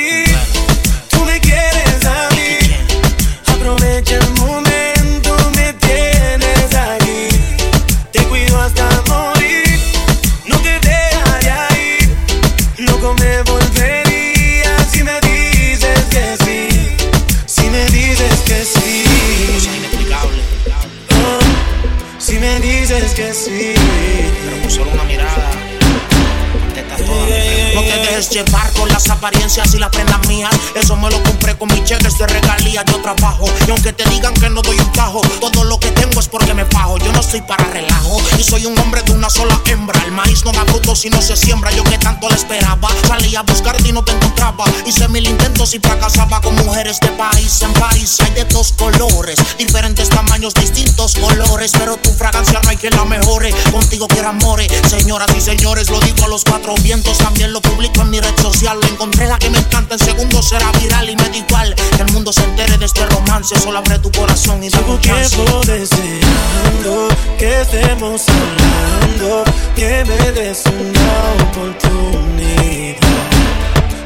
Llevar 28.31 28.71
con 28.75 28.89
las 28.91 29.09
apariencias 29.09 29.73
y 29.75 29.79
las 29.79 29.89
prendas 29.91 30.27
mías. 30.29 30.55
Eso 30.75 30.97
me 30.97 31.11
lo 31.11 31.23
compré 31.23 31.57
con 31.57 31.69
mis 31.69 31.83
cheques 31.85 32.19
de 32.19 32.27
regalía. 32.27 32.85
Yo 32.85 33.01
trabajo 33.01 33.47
y 33.67 33.71
aunque 33.71 33.93
te 33.93 34.09
digan 34.11 34.35
que 34.35 34.51
no 34.51 34.61
doy 34.61 34.79
un 34.79 34.93
tajo, 34.93 35.21
todo 35.41 35.65
lo 35.65 35.81
que 35.81 35.91
tengo 35.93 36.21
es 36.21 36.29
porque 36.29 36.53
me 36.53 36.65
fajo. 36.67 36.99
Yo 36.99 37.11
no 37.13 37.23
soy 37.23 37.41
para 37.41 37.65
relajo 37.65 38.21
y 38.39 38.43
soy 38.43 38.67
un 38.67 38.79
hombre 38.79 39.03
de 39.03 39.13
una 39.13 39.31
sola 39.31 39.59
hembra. 39.65 40.01
El 40.05 40.13
maíz 40.13 40.45
no 40.45 40.53
da 40.53 40.65
fruto 40.67 40.95
si 40.95 41.09
no 41.09 41.23
se 41.23 41.37
siembra. 41.37 41.71
Yo 41.73 41.83
que 41.85 41.97
tanto 41.99 42.29
la 42.29 42.37
esperaba, 42.37 42.89
salí 43.07 43.35
a 43.35 43.43
buscarte 43.43 43.89
y 43.89 43.93
no 43.93 44.05
te 44.05 44.13
encontraba. 44.13 44.65
Hice 44.85 45.09
mil 45.09 45.27
intentos 45.27 45.75
y 45.75 45.79
fracasaba 45.79 46.41
con 46.43 46.55
mujeres 46.57 47.01
de 47.01 47.09
país 47.09 47.63
en 47.63 47.73
país. 47.75 48.19
Hay 48.21 48.33
de 48.33 48.45
dos 48.45 48.73
colores, 48.73 49.39
diferentes 49.57 50.11
tamaños, 50.11 50.53
distintos 50.55 51.15
colores. 51.15 51.73
Pero 51.73 51.97
tu 51.97 52.13
fragancia 52.13 52.61
no 52.63 52.69
hay 52.69 52.77
quien 52.77 52.95
la 52.95 53.05
mejore. 53.05 53.55
Contigo 53.73 54.07
quiero 54.07 54.29
amores, 54.29 54.71
señoras 54.89 55.29
y 55.37 55.41
señores. 55.41 55.89
Lo 55.91 55.99
digo 56.01 56.25
a 56.25 56.29
los 56.29 56.45
cuatro 56.45 56.75
vientos, 56.83 57.19
también 57.19 57.53
lo 57.53 57.63
publico 57.63 58.03
en 58.03 58.11
mi 58.11 58.18
red 58.21 58.37
social. 58.41 58.79
Encontré 58.91 59.27
la 59.27 59.39
que 59.39 59.51
me 59.51 59.59
encanta, 59.59 59.95
en 59.95 60.01
segundos 60.01 60.49
será 60.49 60.71
viral 60.73 61.11
y 61.11 61.17
me 61.17 61.29
da 61.29 61.37
igual. 61.37 61.75
Que 61.97 62.03
el 62.03 62.13
mundo 62.13 62.33
se 62.33 62.45
entere 62.45 62.79
de 62.79 62.87
este 62.87 63.05
romance. 63.07 63.59
Solo 63.59 63.79
abre 63.79 63.99
tu 63.99 64.11
corazón 64.13 64.63
y 64.63 64.69
dame 64.69 64.91
un 64.91 65.01
chance. 65.01 65.37
tiempo 65.37 65.61
deseando 65.67 67.09
que 67.39 67.61
estemos 67.61 68.23
hablando, 68.29 69.45
que 69.75 70.05
me 70.05 70.33
des 70.33 70.63
una 70.67 71.49
oportunidad. 71.49 72.99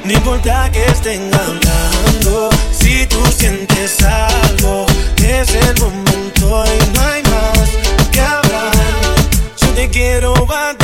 No 0.04 0.12
importa 0.12 0.70
que 0.72 0.84
estén 0.86 1.30
hablando, 1.32 2.50
si 2.72 3.06
tú 3.06 3.18
sientes 3.36 4.02
algo, 4.02 4.86
es 5.16 5.54
el 5.54 5.80
momento 5.80 6.64
y 6.66 6.96
no 6.96 7.02
hay 7.02 7.22
más 7.22 7.68
que 8.10 8.20
hablar. 8.20 8.72
Yo 9.60 9.68
te 9.74 9.88
quiero 9.88 10.34
a 10.52 10.74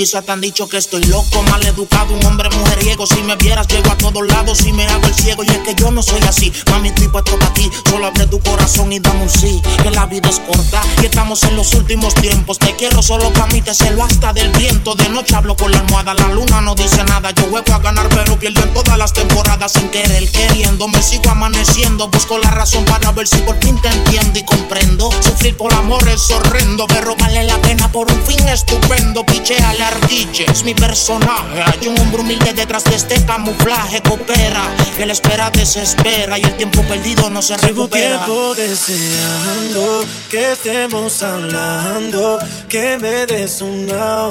Quizá 0.00 0.22
te 0.22 0.32
han 0.32 0.40
dicho 0.40 0.66
que 0.66 0.78
estoy 0.78 1.04
loco, 1.04 1.42
mal 1.50 1.62
educado, 1.62 2.14
un 2.14 2.24
hombre 2.24 2.48
mujeriego. 2.48 3.04
Si 3.06 3.22
me 3.22 3.36
vieras, 3.36 3.68
llego 3.68 3.90
a 3.90 3.98
todos 3.98 4.26
lados 4.28 4.62
y 4.64 4.72
me 4.72 4.86
hago 4.86 5.06
el 5.06 5.14
ciego. 5.14 5.44
Y 5.44 5.48
es 5.48 5.58
que 5.58 5.74
yo 5.74 5.90
no 5.90 6.02
soy 6.02 6.22
así, 6.22 6.50
mami, 6.70 6.88
estoy 6.88 7.08
puesto 7.08 7.38
para 7.38 7.52
ti. 7.52 7.70
Solo 7.86 8.06
abre 8.06 8.26
tu 8.26 8.40
corazón 8.40 8.90
y 8.94 8.98
dame 8.98 9.24
un 9.24 9.28
sí. 9.28 9.60
Que 9.82 9.90
la 9.90 10.06
vida 10.06 10.30
es 10.30 10.40
corta 10.40 10.80
y 11.02 11.04
estamos 11.04 11.42
en 11.42 11.54
los 11.54 11.74
últimos 11.74 12.14
tiempos. 12.14 12.58
Te 12.58 12.74
quiero 12.76 13.02
solo 13.02 13.30
para 13.34 13.48
mí, 13.48 13.60
te 13.60 13.74
celo 13.74 14.02
hasta 14.02 14.32
del 14.32 14.48
viento. 14.52 14.94
De 14.94 15.06
noche 15.10 15.34
hablo 15.34 15.54
con 15.54 15.70
la 15.70 15.80
almohada, 15.80 16.14
la 16.14 16.28
luna 16.28 16.62
no 16.62 16.74
dice 16.74 17.04
nada. 17.04 17.32
Yo 17.32 17.42
juego 17.50 17.74
a 17.74 17.78
ganar, 17.80 18.08
pero 18.08 18.38
pierdo 18.38 18.62
en 18.62 18.72
todas 18.72 18.96
las 18.96 19.12
temporadas 19.12 19.72
sin 19.72 19.90
querer, 19.90 20.30
queriendo. 20.30 20.88
Me 20.88 21.02
sigo 21.02 21.28
amaneciendo, 21.28 22.08
busco 22.08 22.38
la 22.38 22.50
razón 22.52 22.86
para 22.86 23.12
ver 23.12 23.28
si 23.28 23.36
por 23.42 23.62
fin 23.62 23.78
te 23.82 23.88
entiendo 23.88 24.38
y 24.38 24.44
comprendo. 24.44 25.10
Sufrir 25.20 25.58
por 25.58 25.74
amor 25.74 26.08
es 26.08 26.30
horrendo, 26.30 26.86
pero 26.86 27.14
vale 27.16 27.44
la 27.44 27.60
pena 27.60 27.92
por 27.92 28.10
un 28.10 28.22
fin 28.22 28.48
estupendo. 28.48 29.26
Piche 29.26 29.58
al 29.58 29.89
ardille, 29.90 30.44
es 30.50 30.64
mi 30.64 30.74
personaje. 30.74 31.62
Hay 31.64 31.88
un 31.88 31.98
hombre 32.00 32.20
humilde 32.22 32.52
detrás 32.52 32.84
de 32.84 32.94
este 32.96 33.24
camuflaje. 33.24 34.00
Coopera, 34.02 34.68
que 34.96 35.06
la 35.06 35.12
espera 35.12 35.50
desespera 35.50 36.38
y 36.38 36.42
el 36.42 36.56
tiempo 36.56 36.82
perdido 36.82 37.28
no 37.30 37.42
se 37.42 37.56
Llevo 37.56 37.84
recupera. 37.84 38.24
tiempo 38.24 38.54
deseando 38.54 40.04
que 40.30 40.52
estemos 40.52 41.22
hablando, 41.22 42.38
que 42.68 42.98
me 42.98 43.26
des 43.26 43.60
una 43.62 44.26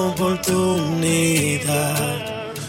oportunidad. 1.00 2.26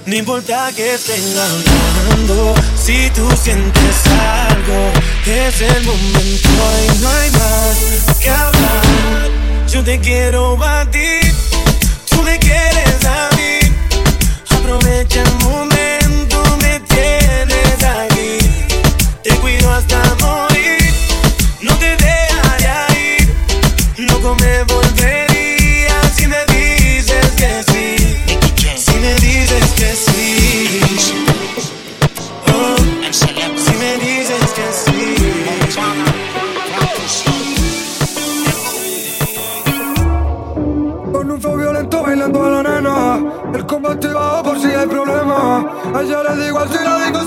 No 0.07 0.17
importa 0.17 0.73
que 0.75 0.95
estén 0.95 1.23
hablando, 1.39 2.55
si 2.77 3.11
tú 3.11 3.29
sientes 3.43 4.07
algo, 4.49 4.91
es 5.27 5.61
el 5.61 5.85
momento 5.85 6.49
y 6.49 6.99
no 6.99 7.09
hay 7.09 7.31
más 7.31 8.19
que 8.19 8.31
hablar. 8.31 9.31
Yo 9.69 9.85
te 9.85 10.01
quiero 10.01 10.59
a 10.65 10.85
ti, 10.91 11.21
aprovecha 15.01 15.23
el 15.23 15.33
momento, 15.45 16.43
me 16.61 16.81
tienes 16.81 17.83
aquí. 17.83 18.39
Te 19.23 19.31
cuido 19.37 19.71
hasta 19.71 20.03
morir, 20.21 20.93
no 21.63 21.75
te 21.77 21.97
dejaré 21.97 23.19
ir. 23.19 24.09
Loco 24.11 24.37
me 24.41 24.63
volvería 24.65 26.03
si 26.15 26.27
me 26.27 26.45
dices 26.47 27.31
que 27.37 27.63
sí. 27.71 27.97
Si 28.77 28.97
me 28.99 29.15
dices 29.15 29.65
que 29.79 29.95
sí. 29.97 30.81
Oh, 32.47 32.77
si 33.11 33.73
me 33.77 33.97
dices 33.97 34.53
que 34.55 34.69
sí. 34.85 35.17
Con 41.13 41.31
un 41.31 41.41
fuego 41.41 41.57
violento 41.57 42.03
bailando 42.03 42.45
a 42.45 42.51
la 42.51 42.63
nena, 42.63 43.19
el 43.55 43.67
combate 43.67 44.09
va 44.09 44.43
por 44.43 44.61
si 44.61 44.70
ella 45.41 46.23
le 46.23 46.45
digo 46.45 46.59
así, 46.59 46.79
le 46.79 47.07
digo 47.07 47.20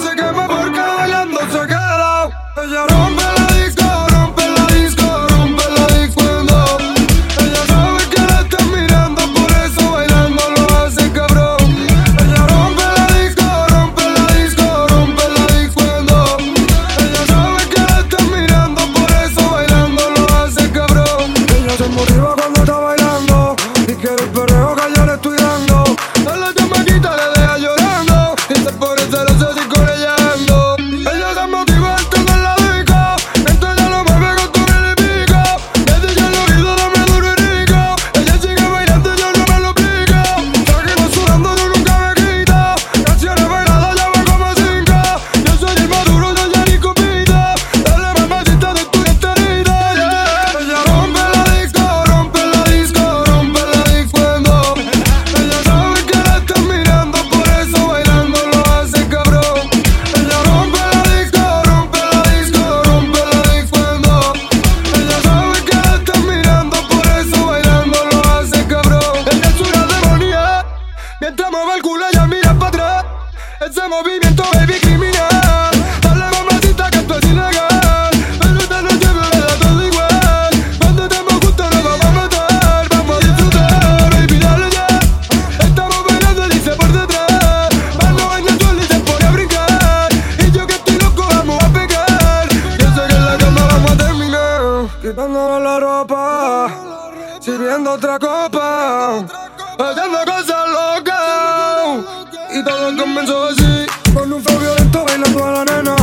Tú 104.94 105.04
bailando 105.04 105.44
a 105.44 105.52
la 105.52 105.66
nena 105.66 106.03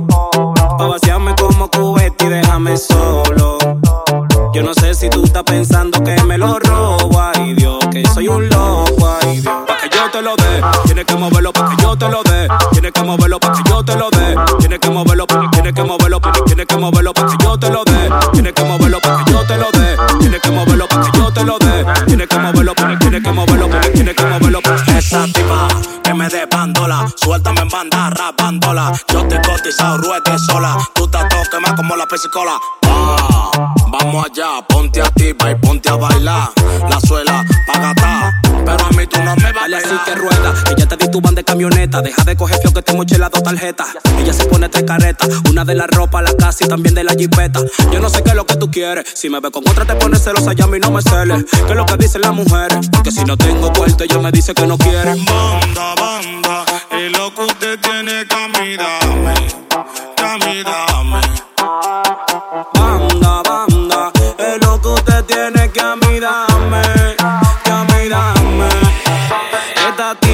Ah, 32.83 33.73
vamos 33.87 34.25
allá, 34.25 34.61
ponte 34.67 35.01
activa 35.01 35.49
y 35.49 35.55
ponte 35.55 35.89
a 35.89 35.95
bailar. 35.95 36.51
La 36.87 36.99
suela 36.99 37.43
pagata, 37.65 38.39
pero 38.63 38.85
a 38.85 38.89
mí 38.91 39.07
tú 39.07 39.19
no 39.23 39.35
me 39.37 39.51
bailes 39.51 39.83
así 39.85 39.95
que 40.05 40.13
rueda. 40.13 40.53
ella 40.69 40.87
te 40.87 40.97
di 40.97 41.09
tu 41.09 41.19
banda 41.19 41.39
de 41.39 41.43
camioneta. 41.43 42.01
Deja 42.01 42.23
de 42.23 42.35
coger 42.37 42.59
fio 42.61 42.71
que 42.73 42.83
te 42.83 42.93
moché 42.93 43.17
las 43.17 43.31
dos 43.31 43.41
tarjetas. 43.41 43.87
Ella 44.19 44.33
se 44.33 44.45
pone 44.45 44.69
tres 44.69 44.83
caretas, 44.83 45.29
una 45.49 45.65
de 45.65 45.73
la 45.73 45.87
ropa, 45.87 46.21
la 46.21 46.35
casa 46.35 46.63
y 46.63 46.67
también 46.67 46.93
de 46.93 47.03
la 47.03 47.13
jipeta. 47.13 47.59
Yo 47.91 47.99
no 47.99 48.09
sé 48.09 48.21
qué 48.21 48.29
es 48.29 48.35
lo 48.35 48.45
que 48.45 48.55
tú 48.55 48.69
quieres. 48.69 49.05
Si 49.15 49.27
me 49.27 49.39
ve 49.39 49.49
con 49.49 49.67
otra 49.67 49.85
te 49.85 49.95
pones 49.95 50.23
celosa, 50.23 50.53
ya 50.53 50.65
a 50.65 50.67
mí 50.67 50.77
no 50.79 50.91
me 50.91 51.01
celes. 51.01 51.45
Que 51.49 51.71
es 51.71 51.75
lo 51.75 51.87
que 51.87 51.97
dicen 51.97 52.21
las 52.21 52.33
mujeres. 52.33 52.87
Que 53.03 53.11
si 53.11 53.25
no 53.25 53.35
tengo 53.35 53.73
cuarto, 53.73 54.03
ella 54.03 54.19
me 54.19 54.31
dice 54.31 54.53
que 54.53 54.67
no 54.67 54.77
quiere. 54.77 55.15
Banda, 55.25 55.95
banda, 55.95 56.65
es 56.91 57.17
lo 57.17 57.33
que 57.33 57.41
usted 57.41 57.79
tiene 57.79 58.27
que 58.27 58.61
mirarme. 58.61 59.61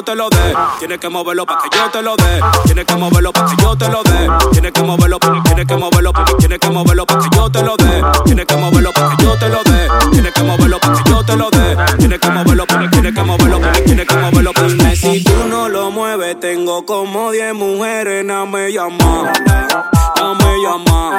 yo 0.00 0.04
te 0.04 0.14
lo 0.14 0.30
dé. 0.30 0.54
Tienes 0.78 0.98
que 0.98 1.08
moverlo 1.10 1.44
para 1.44 1.60
que 1.60 1.76
yo 1.76 1.90
te 1.90 2.00
lo 2.00 2.16
dé. 2.16 2.40
Tienes 2.64 2.86
que 2.86 2.96
moverlo 2.96 3.32
para 3.32 3.46
que 3.46 3.62
yo 3.62 3.76
te 3.76 3.88
lo 3.88 4.02
dé. 4.02 4.28
Tienes 4.52 4.72
que 4.72 4.82
moverlo, 4.82 5.18
tienes 5.18 5.66
que 5.66 5.76
moverlo, 5.76 6.12
tienes 6.38 6.58
que 6.58 6.70
moverlo 6.70 7.06
para 7.06 7.20
que 7.20 7.36
yo 7.36 7.50
te 7.50 7.62
lo 7.62 7.76
dé. 7.76 8.02
Tienes 8.24 8.46
que 8.46 8.56
moverlo 8.56 8.92
para 8.92 9.16
que 9.16 9.22
yo 9.22 9.36
te 9.36 9.48
lo 9.48 9.62
dé. 9.62 9.88
Tienes 10.10 10.32
que 10.32 10.42
moverlo 10.42 10.78
para 10.80 10.94
que 10.94 11.10
yo 11.10 11.24
te 11.24 11.36
lo 11.36 11.50
dé. 11.50 11.76
Tienes 11.98 12.18
que 12.18 12.30
moverlo, 12.30 12.66
tienes 12.66 13.14
que 13.14 13.22
moverlo, 13.22 13.60
tienes 13.84 14.06
que 14.06 14.16
moverlo. 14.16 14.52
Dime 14.66 14.96
si 14.96 15.22
tú 15.22 15.44
no 15.48 15.68
lo 15.68 15.90
mueves, 15.90 16.40
tengo 16.40 16.86
como 16.86 17.30
10 17.30 17.54
mujeres, 17.54 18.24
no 18.24 18.46
me 18.46 18.72
llaman. 18.72 19.30
No. 19.46 21.10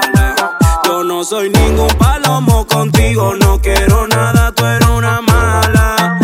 Yo 0.86 1.04
no 1.04 1.24
soy 1.24 1.52
ningún 1.52 1.88
palomo 2.00 2.66
contigo, 2.66 3.36
no 3.36 3.62
quiero 3.62 4.08
nada, 4.08 4.52
tú 4.54 4.66
eres 4.66 4.90
una 4.90 5.22
mala. 5.22 6.20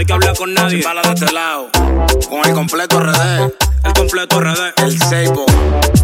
Hay 0.00 0.06
que 0.06 0.12
hablar 0.14 0.34
con 0.34 0.54
nadie. 0.54 0.82
bala 0.82 1.02
de 1.02 1.12
este 1.12 1.30
lado. 1.30 1.68
Con 2.30 2.46
el 2.46 2.54
completo 2.54 3.00
RD, 3.00 3.52
El 3.84 3.92
completo 3.92 4.40
RD, 4.40 4.72
el 4.78 4.98
Seibo. 4.98 5.44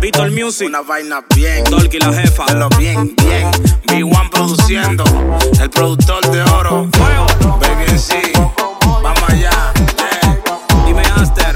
Víctor 0.02 0.30
Music, 0.32 0.68
Una 0.68 0.82
vaina 0.82 1.24
bien. 1.34 1.64
Dolky 1.64 1.98
la 1.98 2.12
jefa. 2.12 2.44
Bien, 2.76 3.14
bien. 3.16 3.50
B1 3.86 4.30
produciendo. 4.30 5.02
El 5.58 5.70
productor 5.70 6.30
de 6.30 6.42
oro. 6.42 6.88
Baby 6.92 7.84
en 7.88 7.98
sí. 7.98 8.32
Vamos 8.84 9.22
allá. 9.28 9.72
Yeah. 9.96 10.84
Dime 10.84 11.02
Aster. 11.16 11.55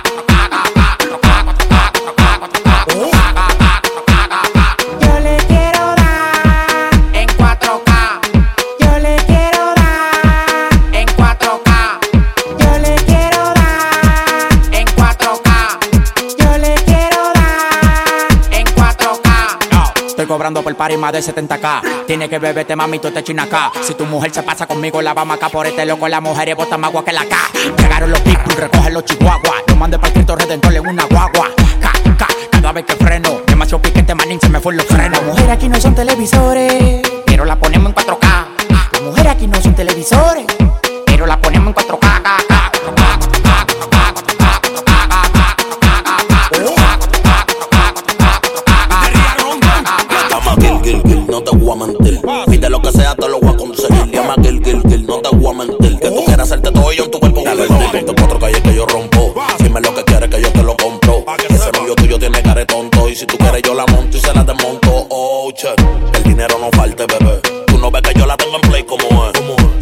Cobrando 20.31 20.61
por 20.61 20.73
party 20.73 20.95
más 20.95 21.11
de 21.11 21.19
70k. 21.19 22.05
Tiene 22.07 22.29
que 22.29 22.39
beberte, 22.39 22.73
mami, 22.73 22.99
tú 22.99 23.11
te 23.11 23.21
china 23.21 23.43
acá. 23.43 23.69
Si 23.81 23.95
tu 23.95 24.05
mujer 24.05 24.31
se 24.31 24.41
pasa 24.43 24.65
conmigo, 24.65 25.01
la 25.01 25.13
vamos 25.13 25.35
acá 25.35 25.49
por 25.49 25.67
este 25.67 25.85
loco. 25.85 26.07
La 26.07 26.21
mujer 26.21 26.47
es 26.47 26.55
bota 26.55 26.77
más 26.77 26.89
agua 26.89 27.03
que 27.03 27.11
la 27.11 27.25
K. 27.25 27.35
Llegaron 27.77 28.11
los 28.11 28.21
pitbull, 28.21 28.55
recogen 28.55 28.93
los 28.93 29.03
chihuahuas. 29.03 29.63
Lo 29.67 29.75
mandé 29.75 29.97
para 29.97 30.07
el 30.07 30.13
Cristo 30.13 30.37
Redentor 30.37 30.73
en 30.73 30.87
una 30.87 31.03
guagua. 31.03 31.49
Ca, 31.81 31.91
ca, 32.17 32.27
cada 32.49 32.71
vez 32.71 32.85
que 32.85 32.95
freno. 32.95 33.41
Demasiado 33.45 33.81
piquete, 33.81 34.15
manín, 34.15 34.39
se 34.39 34.47
me 34.47 34.61
fue 34.61 34.73
los 34.73 34.85
frenos. 34.85 35.19
Las 35.19 35.23
mujeres 35.23 35.49
aquí 35.49 35.67
no 35.67 35.81
son 35.81 35.95
televisores, 35.95 37.01
pero 37.25 37.43
la 37.43 37.57
ponemos 37.57 37.89
en 37.89 37.95
4K. 37.95 38.45
Las 38.69 39.01
mujeres 39.01 39.31
aquí 39.33 39.47
no 39.47 39.61
son 39.61 39.75
televisores, 39.75 40.45
pero 41.07 41.25
la 41.25 41.41
ponemos 41.41 41.67
en 41.67 41.75
4K. 41.75 41.90
voy 51.61 51.79
a 52.63 52.69
lo 52.69 52.81
que 52.81 52.91
sea, 52.91 53.15
te 53.15 53.27
lo 53.27 53.39
voy 53.39 53.53
a 53.53 53.57
conseguir. 53.57 54.11
Llama 54.11 54.35
Gil, 54.41 54.61
Gil, 54.63 54.81
Gil, 54.87 55.05
no 55.05 55.19
te 55.19 55.35
voy 55.35 55.53
a 55.53 55.57
mentir. 55.57 55.99
Que 55.99 56.09
tú 56.09 56.23
quieras 56.25 56.47
hacerte 56.47 56.71
todo 56.71 56.91
yo 56.91 57.05
en 57.05 57.11
tu 57.11 57.19
cuerpo. 57.19 57.41
Dale, 57.43 57.65
ponte 57.67 58.13
cuatro 58.15 58.39
calles 58.39 58.61
que 58.61 58.75
yo 58.75 58.85
rompo. 58.85 59.33
Dime 59.59 59.81
lo 59.81 59.93
que 59.93 60.03
quieres 60.03 60.29
que 60.29 60.41
yo 60.41 60.51
te 60.51 60.63
lo 60.63 60.75
compro. 60.77 61.23
Ah, 61.27 61.37
Ese 61.49 61.71
mío 61.81 61.95
tuyo 61.95 62.17
tiene 62.19 62.41
cara 62.41 62.65
tonto. 62.65 63.09
Y 63.09 63.15
si 63.15 63.25
tú 63.25 63.37
quieres, 63.37 63.61
yo 63.63 63.73
la 63.73 63.85
monto 63.87 64.17
y 64.17 64.19
se 64.19 64.33
la 64.33 64.43
desmonto. 64.43 65.07
Oh, 65.09 65.51
che. 65.53 65.69
El 66.13 66.23
dinero 66.23 66.57
no 66.59 66.69
falte, 66.71 67.05
bebé. 67.05 67.41
Tú 67.67 67.77
no 67.77 67.91
ves 67.91 68.01
que 68.01 68.19
yo 68.19 68.25
la 68.25 68.37
tengo 68.37 68.55
en 68.55 68.61
play 68.61 68.83
como 68.83 69.25
es. 69.27 69.31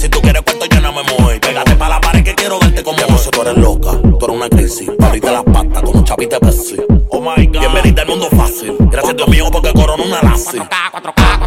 Si 0.01 0.09
tú 0.09 0.21
quieres 0.21 0.41
cuarto, 0.41 0.65
yo 0.65 0.81
no 0.81 0.91
me 0.91 1.03
mueve. 1.03 1.39
Pégate 1.39 1.75
pa 1.75 1.89
la 1.89 2.01
pared 2.01 2.23
que 2.23 2.35
quiero 2.35 2.59
verte 2.59 2.83
como 2.83 2.97
es. 2.97 3.09
No 3.09 3.31
tú 3.31 3.41
eres 3.41 3.57
loca, 3.57 3.91
tú 4.01 4.25
eres 4.25 4.35
una 4.35 4.49
crisis. 4.49 4.89
Abriste 4.99 5.31
las 5.31 5.43
patas 5.43 5.83
con 5.83 5.97
un 5.97 6.03
chapite 6.03 6.37
Oh 7.11 7.21
my 7.21 7.45
God. 7.47 7.59
Bienvenida 7.59 8.01
al 8.03 8.07
mundo 8.07 8.29
fácil. 8.35 8.75
Gracias 8.79 9.13
a 9.13 9.15
Dios 9.15 9.27
mío 9.27 9.45
porque 9.51 9.73
corona 9.73 10.03
una 10.03 10.21
lazi. 10.21 10.57
4K, 10.57 11.01
4K. 11.03 11.38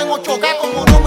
En 0.00 0.08
8k, 0.08 0.58
como 0.58 0.84
no 0.86 1.01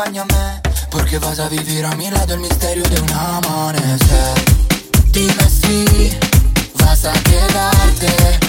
acompáñame, 0.00 0.60
porque 0.90 1.18
vas 1.18 1.38
a 1.38 1.48
vivir 1.48 1.84
a 1.84 1.94
mi 1.96 2.10
lado 2.10 2.34
el 2.34 2.40
misterio 2.40 2.82
de 2.84 3.00
un 3.00 3.10
amanecer. 3.10 4.34
Dime 5.12 5.48
si 5.48 6.16
vas 6.78 7.04
a 7.04 7.12
quedarte, 7.12 8.40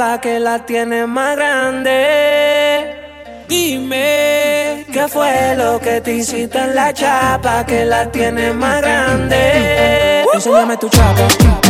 que 0.00 0.40
la 0.40 0.64
tienes 0.64 1.06
más 1.06 1.36
grande? 1.36 2.86
Dime, 3.46 4.86
¿qué 4.90 5.06
fue 5.08 5.54
lo 5.56 5.78
que 5.78 6.00
te 6.00 6.14
hiciste 6.14 6.58
en 6.58 6.74
la 6.74 6.94
chapa 6.94 7.66
que 7.66 7.84
la 7.84 8.10
tienes 8.10 8.54
más 8.54 8.80
grande? 8.80 10.24
Enséñame 10.32 10.78
tu 10.78 10.88
chapa. 10.88 11.69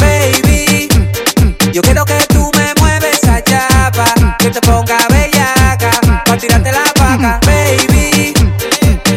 Baby, 0.00 0.88
yo 1.72 1.80
quiero 1.82 2.04
que 2.04 2.26
tú 2.28 2.50
me 2.56 2.74
mueves 2.80 3.22
esa 3.22 3.42
chapa, 3.42 4.04
que 4.38 4.50
te 4.50 4.60
ponga 4.60 4.98
bellaca, 5.10 5.90
pa' 6.26 6.36
tirarte 6.36 6.72
la 6.72 6.84
vaca. 6.98 7.40
Baby, 7.46 8.34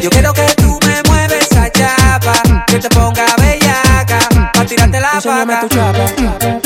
yo 0.01 0.09
quiero 0.11 0.31
que 0.33 0.45
tú 0.57 0.79
me 0.85 1.01
mueves 1.07 1.47
esa 1.49 1.71
chapa, 1.71 2.33
que 2.67 2.79
te 2.79 2.89
ponga 2.89 3.25
bellaca, 3.39 4.19
pa' 4.53 4.65
tirarte 4.65 4.99
la 4.99 5.19
vaca. 5.23 6.56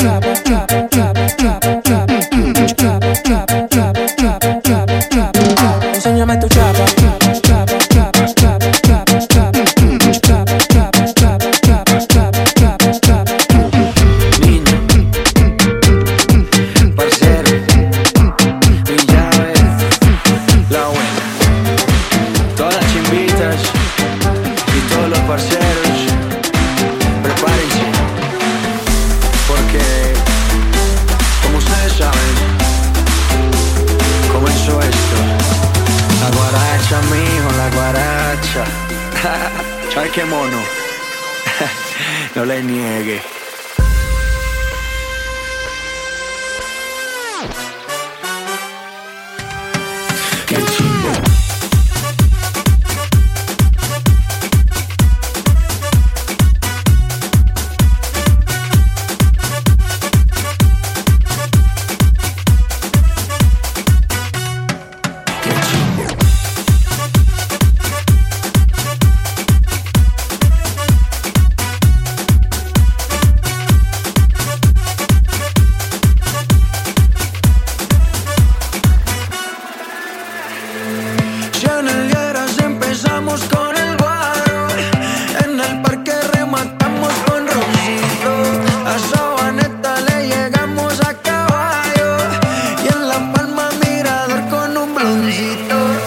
agito 95.42 96.01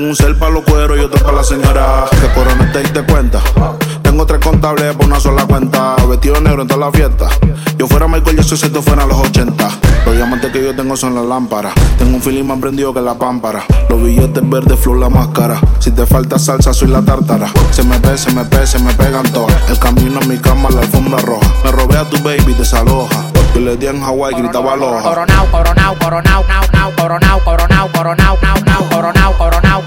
tengo 0.00 0.12
un 0.12 0.16
cel 0.16 0.34
para 0.34 0.52
los 0.52 0.64
cueros 0.64 0.96
y 0.96 1.02
otro 1.02 1.22
para 1.22 1.36
la 1.36 1.44
señora. 1.44 2.06
Que 2.10 2.32
corona 2.32 2.72
te 2.72 2.78
diste 2.78 3.02
cuenta. 3.02 3.38
Tengo 4.02 4.24
tres 4.24 4.40
contables 4.42 4.96
por 4.96 5.04
una 5.04 5.20
sola 5.20 5.44
cuenta. 5.44 5.94
Vestido 6.08 6.40
negro 6.40 6.62
en 6.62 6.68
toda 6.68 6.86
la 6.86 6.90
fiesta. 6.90 7.28
Yo 7.76 7.86
fuera 7.86 8.08
Michael 8.08 8.36
Jackson 8.36 8.56
si 8.56 8.66
esto 8.66 8.80
fuera 8.80 9.04
los 9.04 9.18
80. 9.18 9.68
Los 10.06 10.16
diamantes 10.16 10.50
que 10.52 10.64
yo 10.64 10.74
tengo 10.74 10.96
son 10.96 11.14
las 11.14 11.26
lámparas. 11.26 11.74
Tengo 11.98 12.16
un 12.16 12.22
feeling 12.22 12.44
más 12.44 12.58
prendido 12.60 12.94
que 12.94 13.02
la 13.02 13.12
pámpara. 13.12 13.62
Los 13.90 14.02
billetes 14.02 14.48
verdes, 14.48 14.80
flor 14.80 14.96
la 14.96 15.10
máscara. 15.10 15.60
Si 15.80 15.90
te 15.90 16.06
falta 16.06 16.38
salsa, 16.38 16.72
soy 16.72 16.88
la 16.88 17.02
tártara. 17.02 17.52
Se 17.70 17.82
me 17.82 17.98
ve, 17.98 18.16
se 18.16 18.32
me 18.32 18.44
ve, 18.44 18.66
se 18.66 18.78
me 18.78 18.94
pegan 18.94 19.30
todas. 19.32 19.54
El 19.68 19.78
camino 19.78 20.18
a 20.22 20.24
mi 20.24 20.38
cama, 20.38 20.70
la 20.70 20.80
alfombra 20.80 21.20
roja. 21.20 21.46
Me 21.62 21.72
robé 21.72 21.98
a 21.98 22.08
tu 22.08 22.16
baby, 22.22 22.54
desaloja. 22.54 23.26
Yo 23.54 23.60
le 23.60 23.76
di 23.76 23.86
en 23.86 24.00
Hawái, 24.00 24.34
gritaba 24.34 24.72
aloha. 24.72 25.02
Coronao, 25.02 25.46
coronao, 25.50 25.94
coronao, 25.98 26.44
nao, 26.48 26.64
nao, 26.72 26.92
coronao, 26.96 27.40
coronao, 27.44 27.88
coronao, 27.92 28.38
nao, 28.40 28.56
nao, 28.64 28.88
coronao, 28.88 28.88
coronao, 28.90 29.19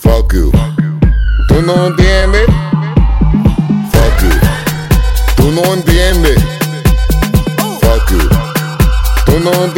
Fuck 0.00 0.32
you. 0.34 0.52
Tú 1.48 1.62
no 1.62 1.86
entiendes. 1.88 2.46
Fuck 3.92 4.22
you. 4.22 4.30
Tú 5.36 5.50
no 5.52 5.74
entiendes. 5.74 6.38
Fuck 7.80 8.10
you. 8.10 8.28
Tú 9.26 9.40
no 9.40 9.50
entiendes. 9.50 9.77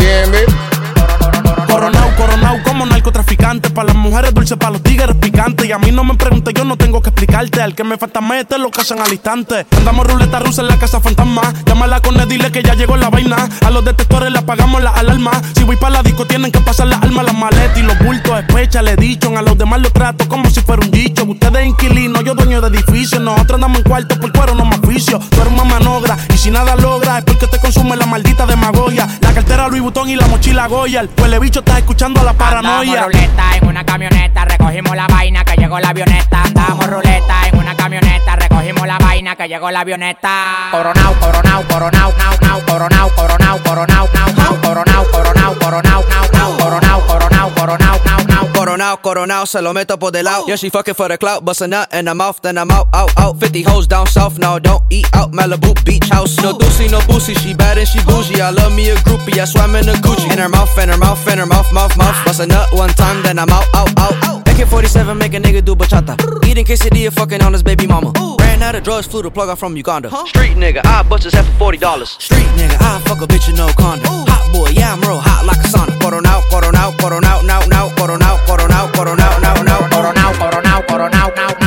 Mujeres 4.11 4.35
dulces, 4.35 4.59
para 4.59 4.73
los 4.73 4.83
tigres 4.83 5.17
picantes. 5.17 5.67
Y 5.67 5.73
a 5.73 5.79
mí 5.79 5.93
no 5.93 6.05
me 6.05 6.15
preguntes, 6.15 6.53
yo 6.55 6.65
no 6.65 6.77
tengo 6.77 7.01
que 7.01 7.11
explicarte. 7.11 7.63
Al 7.63 7.75
que 7.75 7.85
me 7.85 7.97
falta 7.97 8.21
mete 8.21 8.59
lo 8.59 8.71
casan 8.71 9.01
al 9.01 9.13
instante. 9.13 9.67
Andamos 9.77 10.07
ruleta 10.07 10.41
rusa 10.41 10.63
en 10.63 10.69
la 10.69 10.79
casa 10.79 11.01
fantasma. 11.01 11.43
Llámala 11.65 12.01
con 12.01 12.19
él, 12.21 12.29
dile 12.29 12.51
que 12.51 12.63
ya 12.63 12.75
llegó 12.75 12.97
la 12.97 13.09
vaina. 13.09 13.49
A 13.65 13.71
los 13.71 13.85
detectores 13.85 14.33
le 14.33 14.39
apagamos 14.39 14.83
la 14.83 14.91
alarma. 14.91 15.31
Si 15.55 15.65
voy 15.65 15.77
para 15.77 15.97
la 15.97 16.03
disco, 16.03 16.27
tienen 16.27 16.51
que 16.51 16.61
pasar 16.61 16.89
las 16.89 17.03
almas, 17.03 17.25
las 17.25 17.35
maletas 17.35 17.79
y 17.79 17.83
los 17.83 17.99
bultos. 18.01 18.39
Especha, 18.39 18.83
le 18.83 18.97
dicho. 18.97 19.31
A 19.37 19.43
los 19.43 19.57
demás 19.57 19.81
los 19.81 19.93
trato 19.93 20.29
como 20.29 20.51
si 20.51 20.61
fuera 20.61 20.83
un 20.85 20.91
dicho. 20.91 21.25
Ustedes 21.25 21.67
inquilinos, 21.67 22.25
yo 22.25 22.35
dueño 22.35 22.61
de 22.61 22.77
edificio. 22.77 23.21
Nosotros 23.21 23.55
andamos 23.55 23.79
en 23.79 23.85
cuarto 23.85 24.19
por 24.19 24.33
cuero, 24.33 24.55
no 24.55 24.65
me 24.65 24.77
oficio. 24.77 25.21
Tú 25.31 25.41
eres 25.41 25.53
una 25.53 25.65
manogra 25.65 26.17
y 26.35 26.37
si 26.37 26.51
nada 26.51 26.75
logra 26.75 27.19
es 27.19 27.25
porque 27.25 27.47
te 27.47 27.59
consume 27.59 27.97
la 27.97 28.07
maldita 28.07 28.45
demagogia. 28.45 29.07
La 29.21 29.33
cartera 29.33 29.69
Louis 29.69 29.83
Vuitton 29.83 30.09
y 30.11 30.17
la 30.17 30.27
mochila 30.27 30.67
Goya. 30.67 31.03
El 31.03 31.39
bicho 31.39 31.61
está 31.61 31.79
escuchando 31.79 32.21
a 32.21 32.25
la 32.25 32.33
paranoia. 32.33 33.05
Andamos 33.05 33.13
ruleta 33.13 33.57
en 33.57 33.69
una 33.69 33.85
camioneta, 34.01 34.45
recogimos 34.47 34.97
la 34.97 35.07
vaina 35.09 35.45
que 35.45 35.57
llegó 35.57 35.79
la 35.79 35.91
avioneta. 35.91 36.43
Andamos 36.43 36.87
ruleta 36.87 37.49
en 37.49 37.59
una 37.59 37.77
camioneta, 37.77 38.37
recogimos 38.37 38.87
la 38.87 38.99
vaina 38.99 39.37
que 39.37 39.47
llegó 39.47 39.71
la 39.71 39.81
avioneta. 39.81 40.69
Coronao, 40.71 41.15
coronao, 41.21 41.63
coronao, 41.69 42.13
nao, 42.17 42.37
nao, 42.41 42.61
coronao, 42.67 43.11
coronao, 43.15 43.63
coronao, 43.63 44.09
nao, 44.15 44.33
nao, 44.33 44.61
coronao, 44.63 45.05
coronao, 45.11 45.55
coronao, 45.59 46.05
nao, 46.09 46.29
nao, 46.33 46.57
coronao, 46.57 47.07
coronao, 47.07 47.55
coronao, 47.55 48.01
nao, 48.07 48.25
nao. 48.25 48.53
Coronao, 48.55 48.97
coronao, 49.03 49.47
se 49.47 49.61
lo 49.61 49.75
meto 49.75 49.99
por 49.99 50.13
del 50.13 50.25
lado. 50.25 50.47
Yeah, 50.47 50.57
she 50.57 50.71
fucking 50.71 50.95
for 50.95 51.09
the 51.09 51.19
clout, 51.19 51.45
bust 51.45 51.61
a 51.61 51.69
nut 51.69 51.93
in 51.93 52.07
her 52.07 52.15
mouth, 52.15 52.41
then 52.41 52.57
I'm 52.57 52.71
out, 52.71 52.89
out, 52.95 53.11
out. 53.19 53.39
50 53.39 53.63
hoes 53.63 53.87
down 53.87 54.07
south, 54.07 54.39
now 54.39 54.59
don't 54.59 54.83
eat 54.91 55.07
out. 55.15 55.33
Malibu 55.33 55.75
beach 55.85 56.09
house. 56.09 56.37
No 56.43 56.53
doozy, 56.53 56.91
no 56.91 57.01
boozy, 57.07 57.35
she 57.35 57.55
bad 57.55 57.79
and 57.79 57.89
she 57.89 58.01
bougie. 58.01 58.41
I 58.41 58.51
love 58.51 58.73
me 58.75 58.91
a 58.91 58.97
groupie, 58.97 59.39
I 59.39 59.45
swam 59.45 59.75
in 59.77 59.89
a 59.89 59.93
Gucci. 59.95 60.31
In 60.33 60.39
her 60.39 60.49
mouth, 60.49 60.77
in 60.79 60.89
her 60.89 60.99
mouth, 60.99 61.27
in 61.29 61.39
her 61.39 61.47
mouth, 61.47 61.73
mouth, 61.73 61.97
mouth. 61.97 62.25
Bust 62.25 62.41
a 62.41 62.47
nut 62.47 62.73
one 62.73 62.91
time, 62.91 63.23
then 63.23 63.39
I'm 63.39 63.49
out, 63.49 63.67
out, 63.75 63.90
out. 63.97 64.47
AK-47 64.49 65.17
make 65.19 65.35
a 65.35 65.41
nigga 65.41 65.65
do 65.65 65.75
bachata. 65.75 66.15
Eating 66.47 66.65
quesadilla, 66.65 67.13
fucking 67.13 67.43
on 67.43 67.53
his 67.53 67.63
baby 67.63 67.87
mama. 67.87 68.13
Ran 68.41 68.63
out 68.63 68.75
of 68.75 68.83
drugs, 68.83 69.07
flew 69.07 69.23
the 69.23 69.31
plug 69.31 69.49
out 69.49 69.59
from 69.59 69.77
Uganda. 69.77 70.11
Street 70.27 70.57
nigga, 70.57 70.81
I 70.85 71.03
bust 71.03 71.25
his 71.25 71.33
head 71.35 71.47
for 71.59 71.73
$40. 71.73 72.07
Street 72.21 72.51
nigga, 72.59 72.77
I 72.81 73.01
fuck 73.07 73.21
a 73.23 73.27
bitch 73.27 73.49
in 73.49 73.57
no 73.57 73.69
condom. 73.69 74.07
Hot 74.29 74.53
boy, 74.53 74.71
yeah, 74.71 74.93
I'm 74.93 75.01
real 75.01 75.19
hot 75.19 75.47
like 75.47 75.59
a 75.59 75.69
sauna. 75.69 75.99
Coronao, 75.99 76.43
coronao, 76.51 76.93
coronao, 76.97 77.47
now, 77.47 77.61
now, 77.67 77.89
coronao, 77.91 78.37
coronao, 78.47 78.91
coronao, 78.93 79.41
now, 79.41 79.63
now, 79.63 79.81
Coronao, 79.91 80.33
coronao, 80.35 80.83
coronao, 80.83 80.83
nao, 80.83 81.11
nao, 81.11 81.23
coronao, 81.29 81.60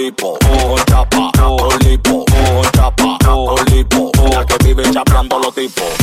con 0.00 0.06
lipo, 0.06 0.38
con 0.40 0.84
chapa, 0.86 1.30
con 1.34 1.78
lipo, 1.80 2.24
con 2.24 2.70
chapa, 2.72 3.18
con 3.22 3.64
lipo. 3.66 4.10
La 4.32 4.46
que 4.46 4.56
vive 4.64 4.90
chapeando 4.90 5.38
los 5.38 5.54
tipos. 5.54 5.99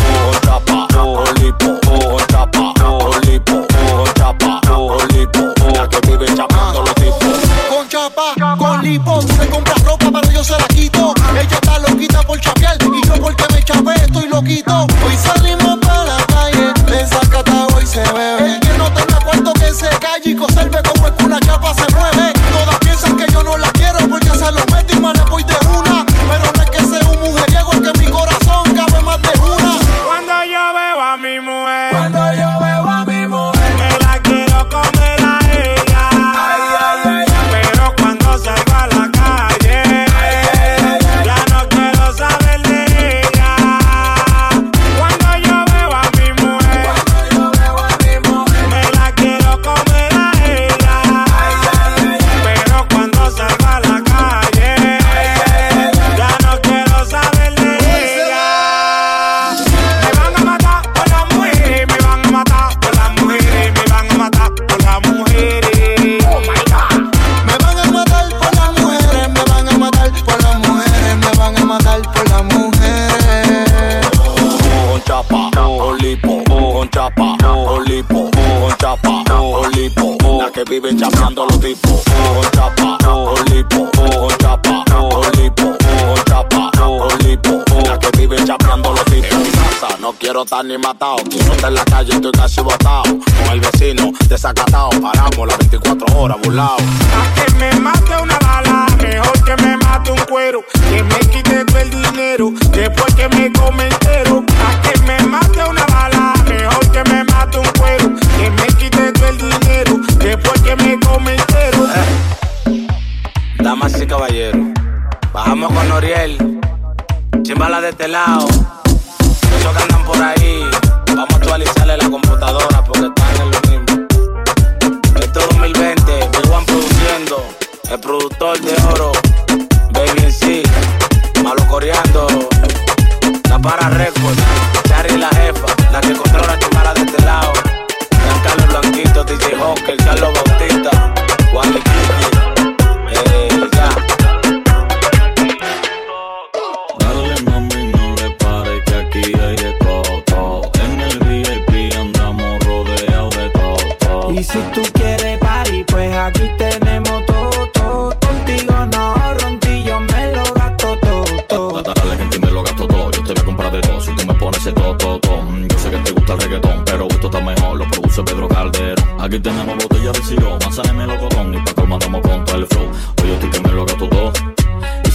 Pedro 168.26 168.48
Calderón. 168.48 169.22
Aquí 169.22 169.40
tenemos 169.40 169.76
botella 169.76 170.12
de 170.12 170.24
siro, 170.24 170.58
manzana 170.64 170.90
y 170.92 170.96
melocotón. 170.96 171.54
Y 171.54 171.58
pa' 171.60 171.74
colmar 171.74 172.04
andamos 172.04 172.22
con 172.22 172.46
todo 172.46 172.58
el 172.58 172.68
flow. 172.68 172.92
Oye, 173.24 173.38
tú 173.42 173.50
que 173.50 173.60
me 173.62 173.70
lo 173.70 173.86
gasto 173.86 174.10
todo. 174.10 174.34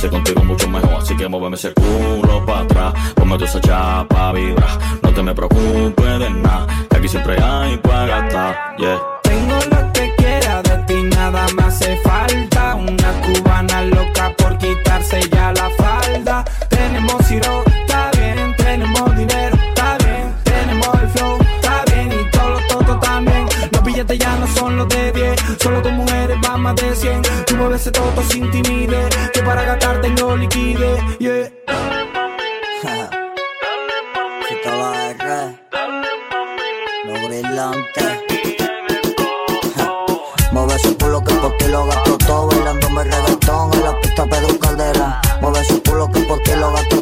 Sé 0.02 0.08
contigo 0.08 0.42
mucho 0.42 0.68
mejor, 0.68 0.94
así 0.94 1.16
que 1.16 1.28
muéveme 1.28 1.54
ese 1.54 1.72
culo 1.74 2.44
para 2.44 2.62
atrás. 2.62 2.92
Ponme 3.14 3.34
toda 3.34 3.48
esa 3.48 3.60
chapa 3.60 4.32
vibra. 4.32 4.66
No 5.00 5.10
te 5.12 5.22
me 5.22 5.32
preocupes 5.32 6.18
de 6.18 6.30
nada, 6.30 6.66
que 6.90 6.96
aquí 6.96 7.06
siempre 7.08 7.40
hay 7.40 7.76
para 7.76 8.06
gastar. 8.06 8.76
Tengo 9.22 9.54
lo 9.70 9.92
que 9.92 10.12
quiera 10.16 10.60
de 10.60 10.76
ti, 10.88 11.02
nada 11.04 11.46
me 11.56 11.62
hace 11.62 11.96
falta. 11.98 12.74
Una 12.74 13.12
cubana 13.22 13.82
loca 13.82 14.34
por 14.36 14.58
quitarse 14.58 15.20
ya 15.30 15.52
la 15.52 15.70
falda. 15.70 16.44
Tenemos 16.68 17.24
ciro, 17.28 17.62
no 24.82 24.82
los 24.82 24.88
de 24.88 25.12
10. 25.12 25.40
Solo 25.62 25.80
con 25.82 25.96
mujeres 25.96 26.36
van 26.42 26.60
más 26.60 26.74
de 26.76 26.94
100. 26.94 27.22
Tú 27.46 27.56
mueves 27.56 27.80
ese 27.82 27.92
toto 27.92 28.22
sin 28.22 28.50
timidez. 28.50 29.14
Que 29.32 29.42
para 29.42 29.64
gastar 29.64 30.00
tengo 30.00 30.36
liquidez. 30.36 31.00
Yeah. 31.18 31.52
Mueve 40.52 40.74
ese 40.74 40.96
culo 40.96 41.22
que 41.24 41.34
por 41.34 41.56
ti 41.56 41.66
lo 41.68 41.86
gasto 41.86 42.18
todo, 42.18 42.48
bailándome 42.48 43.04
reggaetón 43.04 43.72
en 43.74 43.84
la 43.84 44.00
pista 44.00 44.26
Pedro 44.26 44.58
Calderón. 44.58 45.14
Mueve 45.40 45.60
ese 45.60 45.80
culo 45.82 46.10
que 46.10 46.20
por 46.20 46.42
ti 46.42 46.50
lo 46.58 46.72
gasto 46.72 47.01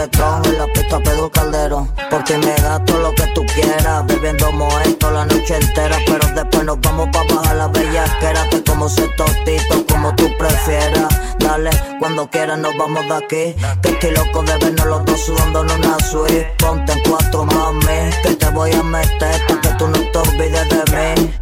en 0.00 0.58
la 0.58 0.66
pista 0.72 1.00
Pedro 1.00 1.28
Calderón. 1.30 1.88
Por 2.10 2.22
ti 2.22 2.34
me 2.34 2.54
gasto 2.54 2.98
lo 2.98 3.12
que 3.14 3.26
tú 3.34 3.44
quieras, 3.46 4.06
bebiendo 4.06 4.52
moesto 4.52 5.10
la 5.10 5.24
noche 5.24 5.56
entera, 5.56 5.96
pero 6.06 6.26
después 6.34 6.64
nos 6.64 6.80
vamos 6.80 7.08
pa' 7.12 7.24
bajar 7.34 7.56
la 7.56 7.66
bellaquera, 7.68 8.48
que 8.48 8.62
como 8.62 8.88
se 8.88 9.08
tostito, 9.16 9.84
como 9.90 10.14
tú 10.14 10.30
prefieras. 10.38 11.08
Dale, 11.40 11.70
cuando 11.98 12.30
quieras 12.30 12.58
nos 12.58 12.76
vamos 12.76 13.08
de 13.08 13.14
aquí, 13.14 13.60
que 13.82 13.88
estoy 13.88 14.12
loco 14.12 14.42
de 14.42 14.56
vernos 14.58 14.86
los 14.86 15.04
dos 15.04 15.20
sudando 15.20 15.62
en 15.62 15.70
una 15.72 15.98
suite. 15.98 16.54
Ponte 16.58 16.92
en 16.92 17.00
cuatro, 17.08 17.44
mami, 17.44 18.10
que 18.22 18.34
te 18.36 18.48
voy 18.50 18.72
a 18.72 18.82
meter, 18.82 19.46
pa' 19.48 19.60
que 19.60 19.68
tú 19.70 19.88
no 19.88 19.98
te 19.98 20.18
olvides 20.18 20.68
de 20.68 20.82
mí. 20.96 21.34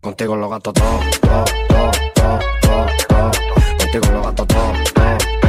Contigo 0.00 0.36
lo 0.36 0.48
gasto 0.48 0.72
todo, 0.72 1.00
todo, 1.20 1.44
todo, 1.68 1.90
todo, 2.14 2.38
todo, 2.62 2.86
todo. 3.08 3.30
Contigo 3.78 4.06
lo 4.12 4.22
todo, 4.32 4.46
todo, 4.46 4.46
todo, 4.46 5.39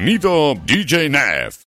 Sonido 0.00 0.54
DJ 0.64 1.10
Nef. 1.10 1.59